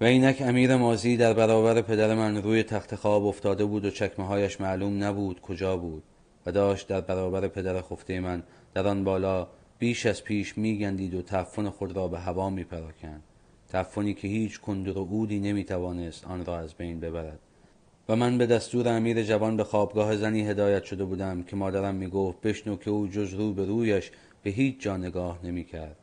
[0.00, 4.26] و اینک امیر مازی در برابر پدر من روی تخت خواب افتاده بود و چکمه
[4.26, 6.02] هایش معلوم نبود کجا بود
[6.46, 8.42] و داشت در برابر پدر خفته من
[8.74, 9.48] در آن بالا
[9.78, 13.22] بیش از پیش میگندید و تفن خود را به هوا میپراکند.
[13.68, 17.38] تفنی که هیچ کندر و عودی نمی‌توانست آن را از بین ببرد.
[18.08, 22.40] و من به دستور امیر جوان به خوابگاه زنی هدایت شده بودم که مادرم می‌گفت
[22.40, 24.10] بشنو که او جز رو به رویش
[24.42, 25.96] به هیچ جا نگاه نمی‌کرد.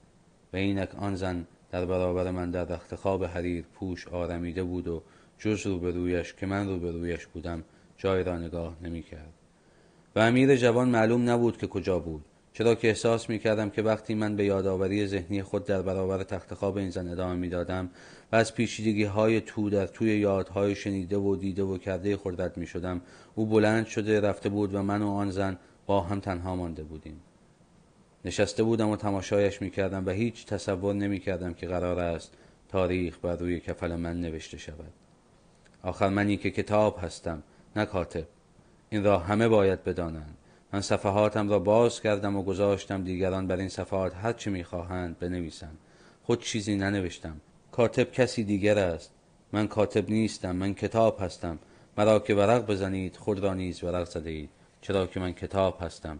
[0.53, 5.01] و اینک آن زن در برابر من در رخت خواب حریر پوش آرمیده بود و
[5.39, 7.63] جز رو به رویش که من رو به رویش بودم
[7.97, 9.33] جای را نگاه نمی‌کرد.
[10.15, 12.25] و امیر جوان معلوم نبود که کجا بود.
[12.53, 16.53] چرا که احساس می کردم که وقتی من به یادآوری ذهنی خود در برابر تخت
[16.53, 17.89] خواب این زن ادامه می دادم
[18.31, 22.67] و از پیچیدگی های تو در توی یادهای شنیده و دیده و کرده خود می
[22.67, 23.01] شدم
[23.35, 27.21] او بلند شده رفته بود و من و آن زن با هم تنها مانده بودیم.
[28.25, 32.33] نشسته بودم و تماشایش می کردم و هیچ تصور نمی کردم که قرار است
[32.69, 34.93] تاریخ بر روی کفل من نوشته شود.
[35.83, 37.43] آخر منی که کتاب هستم
[37.75, 38.25] نه کاتب.
[38.89, 40.37] این را همه باید بدانند.
[40.73, 43.03] من صفحاتم را باز کردم و گذاشتم.
[43.03, 45.77] دیگران بر این صفحات هر چه می‌خواهند بنویسند.
[46.23, 47.41] خود چیزی ننوشتم.
[47.71, 49.11] کاتب کسی دیگر است.
[49.51, 50.55] من کاتب نیستم.
[50.55, 51.59] من کتاب هستم.
[51.97, 54.49] مرا که ورق بزنید خود را نیز ورق زده
[54.81, 56.19] چرا که من کتاب هستم.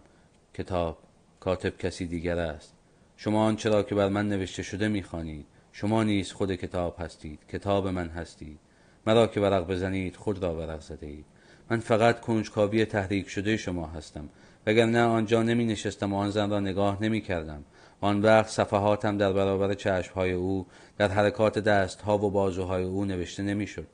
[0.54, 0.98] کتاب
[1.40, 2.74] کاتب کسی دیگر است.
[3.16, 5.46] شما آن چرا که بر من نوشته شده می‌خوانید.
[5.72, 7.38] شما نیز خود کتاب هستید.
[7.52, 8.58] کتاب من هستید.
[9.06, 11.24] مرا که ورق بزنید خود را ورق زده
[11.70, 14.28] من فقط کنجکاوی تحریک شده شما هستم.
[14.66, 17.64] وگرنه آنجا نمی نشستم و آن زن را نگاه نمی کردم
[18.00, 20.66] آن وقت صفحاتم در برابر چشمهای او
[20.98, 23.86] در حرکات دستها و بازوهای او نوشته نمی‌شد.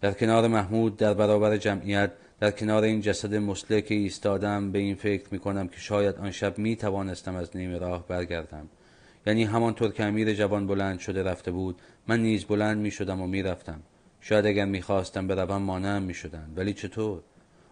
[0.00, 4.94] در کنار محمود در برابر جمعیت در کنار این جسد مسلح که ایستادم به این
[4.94, 8.68] فکر می کنم که شاید آن شب می توانستم از نیمه راه برگردم.
[9.26, 13.26] یعنی همانطور که امیر جوان بلند شده رفته بود من نیز بلند می شدم و
[13.26, 13.80] می رفتم
[14.24, 16.52] شاید اگر می خواستم بروم مانعم می شدن.
[16.56, 17.20] ولی چطور؟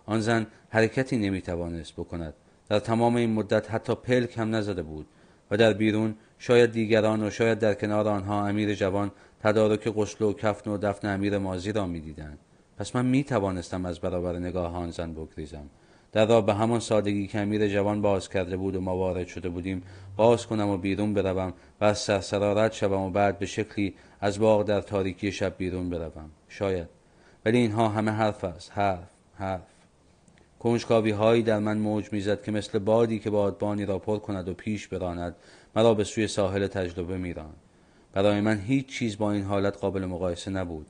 [0.07, 2.35] آن زن حرکتی نمی توانست بکند
[2.69, 5.07] در تمام این مدت حتی پلک هم نزده بود
[5.51, 10.33] و در بیرون شاید دیگران و شاید در کنار آنها امیر جوان تدارک غسل و
[10.33, 12.39] کفن و دفن امیر مازی را می‌دیدند
[12.79, 15.67] پس من می توانستم از برابر نگاه آن زن بگریزم
[16.13, 19.49] در را به همان سادگی که امیر جوان باز کرده بود و ما وارد شده
[19.49, 19.83] بودیم
[20.17, 24.63] باز کنم و بیرون بروم و از سرسرارت شوم و بعد به شکلی از باغ
[24.63, 26.31] در تاریکی شب بیرون بروم.
[26.49, 26.89] شاید.
[27.45, 28.73] ولی اینها همه حرف است.
[28.75, 29.61] حرف حرف.
[30.59, 34.55] کنجکاوی هایی در من موج می‌زد که مثل بادی که بادبانی را پر کند و
[34.55, 35.37] پیش براند
[35.77, 37.57] مرا به سوی ساحل تجربه میراند
[38.13, 40.87] برای من هیچ چیز با این حالت قابل مقایسه نبود.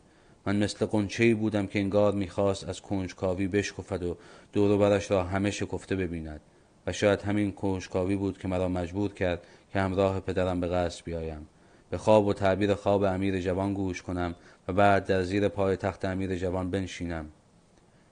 [0.47, 4.16] من مثل قنچه بودم که انگار می‌خواست از کنجکاوی بشکفد و
[4.53, 6.41] دور برش را همه شکفته ببیند.
[6.87, 11.47] و شاید همین کنجکاوی بود که مرا مجبور کرد که همراه پدرم به قصد بیایم.
[11.91, 14.34] به خواب و تعبیر خواب امیر جوان گوش کنم
[14.68, 17.26] و بعد در زیر پای تخت امیر جوان بنشینم.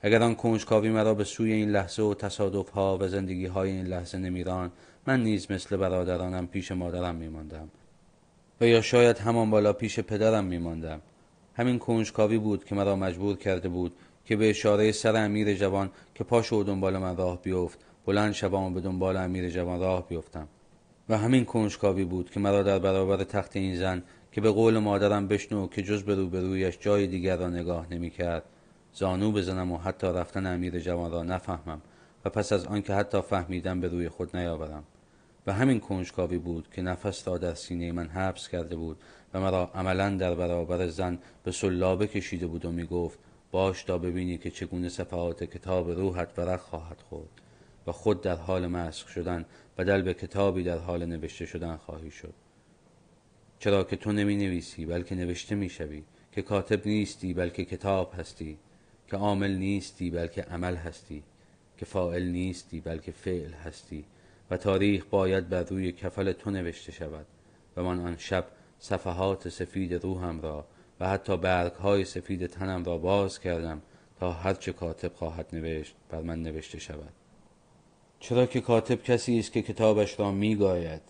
[0.02, 3.86] اگر آن کنجکاوی مرا به سوی این لحظه و تصادف ها و زندگی های این
[3.86, 4.72] لحظه نمیران
[5.06, 7.68] من نیز مثل برادرانم پیش مادرم میماندم.
[8.60, 11.00] و یا شاید همان بالا پیش پدرم میماندم.
[11.54, 13.92] همین کنجکاوی بود که مرا مجبور کرده بود
[14.24, 18.62] که به اشاره سر امیر جوان که پاش و دنبال من راه بیفت بلند شوم
[18.62, 20.48] و به دنبال امیر جوان راه بیفتم.
[21.08, 24.02] و همین کنجکاوی بود که مرا در برابر تخت این زن
[24.32, 28.42] که به قول مادرم بشنو که جز به روبرویش جای دیگر را نگاه نمی‌کرد
[28.92, 31.82] زانو بزنم و حتی رفتن امیر جوان را نفهمم
[32.24, 34.84] و پس از آنکه حتی فهمیدم به روی خود نیاورم.
[35.46, 38.96] و همین کنجکاوی بود که نفس را در سینه من حبس کرده بود
[39.34, 43.18] و مرا عملا در برابر زن به سلابه کشیده بود و می‌گفت
[43.50, 47.28] باش تا ببینی که چگونه صفحات کتاب روحت ورق خواهد خورد.
[47.86, 49.44] و خود در حال مسخ شدن
[49.78, 52.34] بدل به کتابی در حال نوشته شدن خواهی شد.
[53.58, 56.02] چرا که تو نمی نویسی بلکه نوشته می شوی
[56.32, 58.58] که کاتب نیستی بلکه کتاب هستی.
[59.06, 61.22] که عامل نیستی بلکه عمل هستی.
[61.76, 64.04] که فاعل نیستی بلکه فعل هستی.
[64.50, 67.26] و تاریخ باید بر روی کفل تو نوشته شود.
[67.76, 68.46] و من آن شب
[68.78, 70.66] صفحات سفید روحم را
[71.00, 73.82] و حتی برگ های سفید تنم را باز کردم
[74.20, 77.17] تا هرچه کاتب خواهد نوشت بر من نوشته شود.
[78.20, 81.02] چرا که کاتب کسی است که کتابش را میگاید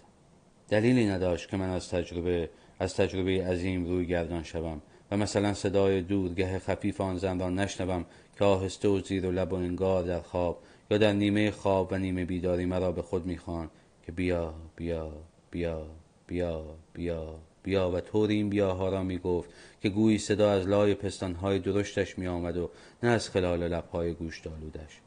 [0.68, 6.02] دلیلی نداشت که من از تجربه از تجربه عظیم روی گردان شوم و مثلا صدای
[6.02, 8.04] دورگه خفیف آن زن را نشنوم
[8.38, 11.98] که آهسته و زیر و لب و انگار در خواب یا در نیمه خواب و
[11.98, 13.70] نیمه بیداری مرا به خود می‌خوان
[14.06, 15.12] که بیا بیا
[15.50, 15.86] بیا
[16.26, 19.50] بیا بیا بیا و طور این بیاها را می گفت
[19.82, 22.70] که گویی صدا از لای پستانهای درشتش می آمد و
[23.02, 25.00] نه از خلال لبهای گوش دالودش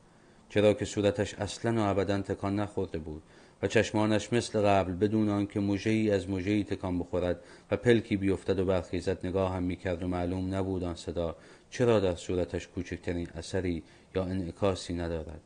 [0.54, 3.24] چرا که صورتش اصلا و ابدا تکان نخورده بود
[3.62, 7.39] و چشمانش مثل قبل بدون آنکه ای از ای تکان بخورد
[7.72, 11.36] و پلکی بیفتد و برخیزد نگاه هم می‌کرد و معلوم نبود آن صدا
[11.70, 13.84] چرا در صورتش کوچکترین اثری
[14.16, 15.41] یا انعکاسی ندارد.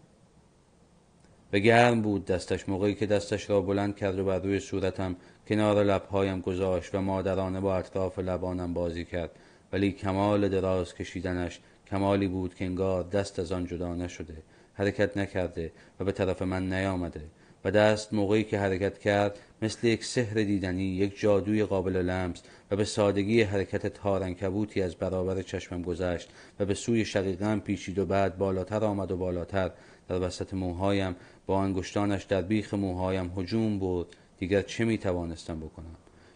[1.54, 5.16] و گرم بود دستش موقعی که دستش را بلند کرد و بر روی صورتم
[5.48, 9.32] کنار لبهایم گذاشت و مادرانه با اطراف لبانم بازی کرد
[9.74, 14.36] ولی کمال دراز کشیدنش کمالی بود که انگار دست از آن جدا نشده.
[14.76, 17.22] حرکت نکرده و به طرف من نیامده.
[17.66, 22.76] و دست موقعی که حرکت کرد مثل یک سحر دیدنی یک جادوی قابل لمس و
[22.76, 28.38] به سادگی حرکت تارنکبوتی از برابر چشمم گذشت و به سوی شقیقم پیچید و بعد
[28.38, 29.72] بالاتر آمد و بالاتر.
[30.08, 31.16] در وسط موهایم
[31.46, 35.96] با انگشتانش در بیخ موهایم هجوم بود دیگر چه می توانستم بکنم؟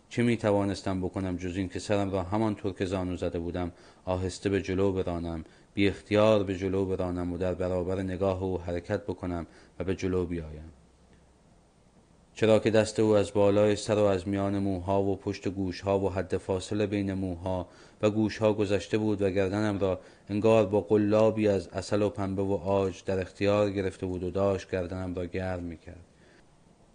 [0.09, 3.71] چه می توانستم بکنم جز این که سرم را همانطور که زانو زده بودم
[4.05, 5.43] آهسته به جلو برانم
[5.73, 9.47] بی اختیار به جلو برانم و در برابر نگاه او حرکت بکنم
[9.79, 10.71] و به جلو بیایم.
[12.33, 16.09] چرا که دست او از بالای سر و از میان موها و پشت گوشها و
[16.09, 17.67] حد فاصله بین موها
[18.01, 19.99] و گوشها گذشته بود و گردنم را
[20.29, 24.71] انگار با قلابی از اصل و پنبه و آج در اختیار گرفته بود و داشت
[24.71, 26.05] گردنم را گرم می‌کرد.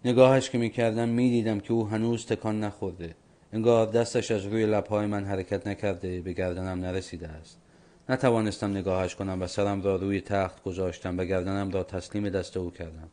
[0.05, 3.15] نگاهش که می‌کردم می‌دیدم که او هنوز تکان نخورده.
[3.53, 7.59] انگار دستش از روی لبهای من حرکت نکرده به گردنم نرسیده است.
[8.09, 12.71] نتوانستم نگاهش کنم و سرم را روی تخت گذاشتم و گردنم را تسلیم دست او
[12.71, 13.09] کردم.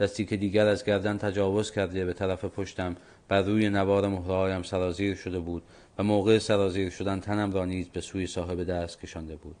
[0.00, 2.96] دستی که دیگر از گردن تجاوز کرده به طرف پشتم
[3.28, 5.62] بر روی نوار مهرهایم سرازیر شده بود
[5.98, 9.56] و موقع سرازیر شدن تنم را نیز به سوی صاحب دست کشانده بود.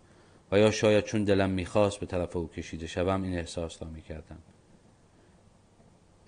[0.52, 4.38] و یا شاید چون دلم می‌خواست به طرف او کشیده شوم این احساس را می‌کردم.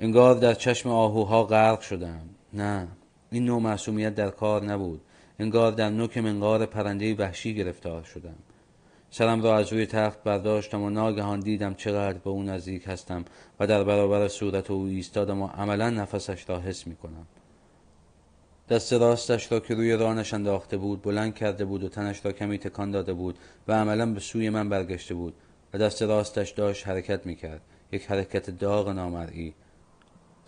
[0.01, 2.29] انگار در چشم آهوها غرق شدم.
[2.53, 2.89] نه
[3.31, 5.01] این نوع معصومیت در کار نبود.
[5.39, 8.37] انگار در نوک منقار پرنده وحشی گرفتار شدم.
[9.11, 13.25] سرم را از روی تخت برداشتم و ناگهان دیدم چقدر به او نزدیک هستم
[13.61, 17.27] و در برابر صورت او ایستادم و عملا نفسش را حس می کنم.
[18.69, 22.59] دست راستش را که روی رانش انداخته بود بلند کرده بود و تنش را کمی
[22.59, 25.35] تکان داده بود و عملا به سوی من برگشته بود
[25.75, 27.61] و دست راستش داشت حرکت می کرد.
[27.93, 29.55] یک حرکت داغ نامرئی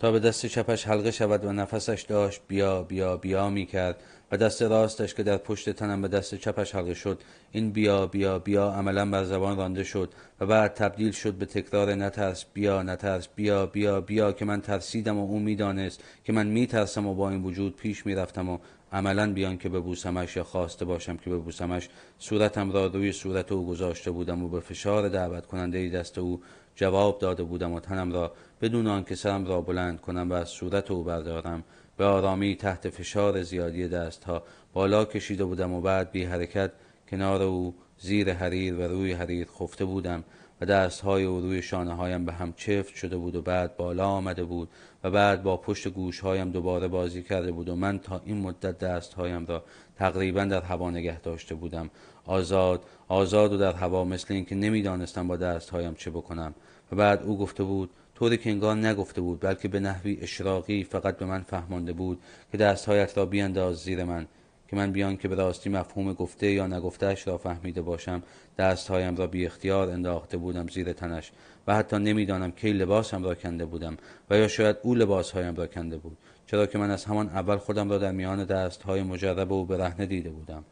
[0.01, 4.37] تا به دست چپش حلقه شود و نفسش داشت بیا بیا بیا می کرد و
[4.37, 7.21] دست راستش که در پشت تنم به دست چپش حلقه شد
[7.51, 11.95] این بیا بیا بیا عملا بر زبان رانده شد و بعد تبدیل شد به تکرار
[11.95, 17.07] نترس بیا نترس بیا بیا بیا که من ترسیدم و او می‌دانست که من میترسم
[17.07, 18.57] و با این وجود پیش می‌رفتم و
[18.93, 21.89] عملا بیان که ببوسمش یا خواسته باشم که ببوسمش.
[22.19, 26.41] صورتم را روی صورت او گذاشته بودم و به فشار دعوت کننده دست او
[26.75, 28.31] جواب داده بودم و تنم را
[28.61, 31.63] بدون آنکه سرم را بلند کنم و از صورت او بردارم
[31.97, 34.43] به آرامی تحت فشار زیادی دستها
[34.73, 36.71] بالا کشیده بودم و بعد بی حرکت
[37.09, 40.23] کنار او زیر حریر و روی حریر خفته بودم
[40.61, 44.43] و دستهای او روی شانه هایم به هم چفت شده بود و بعد بالا آمده
[44.43, 44.69] بود
[45.03, 49.45] و بعد با پشت گوشهایم دوباره بازی کرده بود و من تا این مدت دستهایم
[49.45, 49.63] را
[49.95, 51.89] تقریبا در هوا نگه داشته بودم.
[52.25, 56.53] آزاد آزاد و در هوا مثل اینکه نمی‌دانستم با دستهایم چه بکنم.
[56.91, 57.89] و بعد او گفته بود
[58.21, 62.19] طوری که انگار نگفته بود بلکه به نحوی اشراقی فقط به من فهمانده بود
[62.51, 64.27] که دستهایت را بیانداز زیر من
[64.67, 68.23] که من بیان که به راستی مفهوم گفته یا نگفتهش را فهمیده باشم
[68.57, 71.31] دستهایم را بی اختیار انداخته بودم زیر تنش
[71.67, 73.97] و حتی نمی‌دانم کی لباسم را کنده بودم
[74.29, 76.17] و یا شاید او لباسهایم را کنده بود
[76.47, 80.29] چرا که من از همان اول خودم را در میان دستهای مجرب او برهنه دیده
[80.29, 80.63] بودم.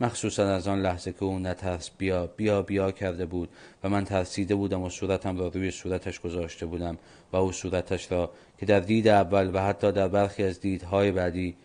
[0.00, 3.48] مخصوصا از آن لحظه که او نترس بیا بیا بیا کرده بود
[3.84, 6.98] و من ترسیده بودم و صورتم را روی صورتش گذاشته بودم
[7.32, 11.56] و او صورتش را که در دید اول و حتی در برخی از دیدهای بعدی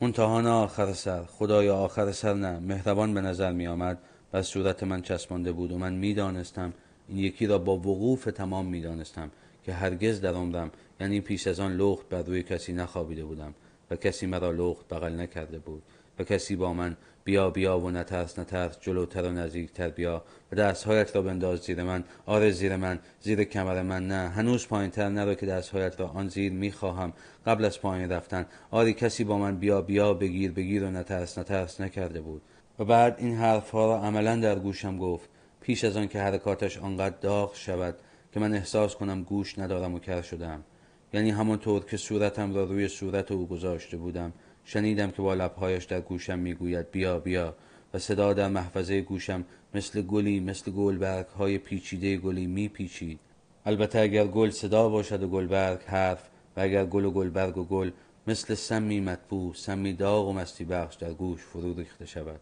[0.00, 3.98] منتهان آخر سر خدایا آخر سر نه مهربان به نظر می آمد
[4.32, 6.72] و صورت من چسبانده بود و من می‌دانستم
[7.08, 9.30] این یکی را با وقوف تمام می‌دانستم
[9.64, 10.70] که هرگز در عمرم
[11.00, 13.54] یعنی پیش از آن لخت بر روی کسی نخوابیده بودم
[13.90, 15.82] و کسی مرا لخت بغل نکرده بود
[16.18, 16.96] و کسی با من
[17.26, 20.22] بیا بیا و نترس نترس جلوتر و نزدیکتر بیا.
[20.52, 24.08] و دستهایت را بنداز زیر من آره زیر من زیر کمر من.
[24.08, 27.12] نه هنوز پایینتر نرو که دستهایت را آن زیر می‌خواهم.
[27.46, 28.46] قبل از پایین رفتن.
[28.70, 32.42] آری کسی با من بیا بیا بگیر بگیر و نترس نترس نکرده بود.
[32.78, 35.28] و بعد این حرفها را عملا در گوشم گفت.
[35.60, 37.94] پیش از آن که حرکاتش آنقدر داغ شود
[38.32, 40.64] که من احساس کنم گوش ندارم و کر شدم.
[41.12, 44.32] یعنی همانطور که صورتم را روی صورت او گذاشته بودم.
[44.68, 47.54] شنیدم که با لبهایش در گوشم می‌گوید بیا بیا.
[47.94, 49.44] و صدا در محفظه گوشم
[49.74, 53.20] مثل گلی مثل گلبرگ های پیچیده گلی میپیچید.
[53.66, 57.90] البته اگر گل صدا باشد و گلبرگ حرف و اگر گل و گلبرگ و گل
[58.26, 62.40] مثل سمی مطبوع سمی داغ و مستی بخش در گوش فرو ریخته شود.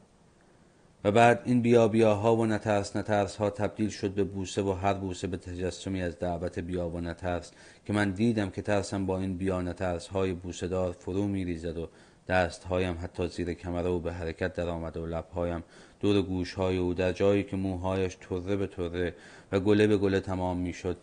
[1.05, 4.95] و بعد این بیا بیاها و نترس نترس ها تبدیل شد به بوسه و هر
[4.95, 7.53] بوسه به تجسمی از دعوت بیا و نترس
[7.87, 11.89] که من دیدم که ترسم با این بیا نترس های بوسه دار فرو میریزد و
[12.29, 15.65] دست هایم حتی زیر کمره و به حرکت در آمده و لبهایم.
[16.01, 19.15] دور گوش های او در جایی که موهایش طره به طره
[19.53, 20.97] و گله به گله تمام می‌شد.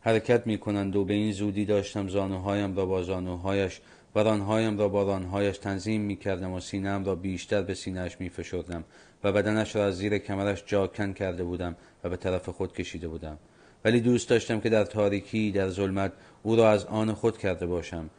[0.00, 3.80] حرکت می کنند و به این زودی داشتم زانوهایم را با زانوهایش
[4.14, 8.28] و رانهایم را با رانهایش تنظیم می کردم و سینم را بیشتر به سینهش می
[8.28, 8.84] فشردم
[9.24, 13.38] و بدنش را از زیر کمرش جاکن کرده بودم و به طرف خود کشیده بودم.
[13.84, 16.12] ولی دوست داشتم که در تاریکی در ظلمت
[16.42, 18.10] او را از آن خود کرده باشم.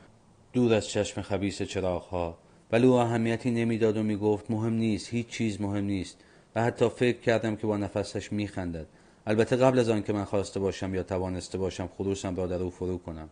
[0.54, 2.38] دور از چشم خبیس چراغها
[2.72, 6.18] ولی او اهمیتی نمی‌داد و می‌گفت مهم نیست هیچ چیز مهم نیست.
[6.56, 8.86] و حتی فکر کردم که با نفسش میخندد.
[9.28, 12.70] البته قبل از آن که من خواسته باشم یا توانسته باشم خروسم را در او
[12.70, 13.30] فرو کنم.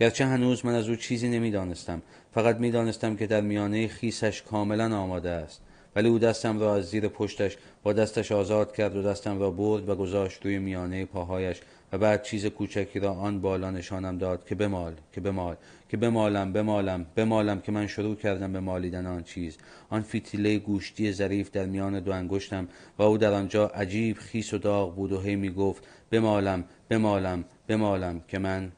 [0.00, 2.02] گرچه هنوز من از او چیزی نمی‌دانستم.
[2.34, 5.60] فقط می‌دانستم که در میانه خیسش کاملا آماده است.
[5.96, 9.88] ولی او دستم را از زیر پشتش با دستش آزاد کرد و دستم را برد
[9.88, 11.60] و گذاشت روی میانه پاهایش
[11.92, 15.56] و بعد چیز کوچکی را آن بالا نشانم داد که بمال که بمال.
[15.88, 19.58] که بمالم بمالم بمالم که من شروع کردم به مالیدن آن چیز.
[19.90, 22.68] آن فیتیله گوشتی ظریف در میان دو انگشتم
[22.98, 27.44] و او در آنجا عجیب خیس و داغ بود و هی می گفت بمالم بمالم
[27.66, 28.72] بمالم که من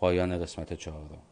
[0.00, 1.29] پایان قسمت چهارم.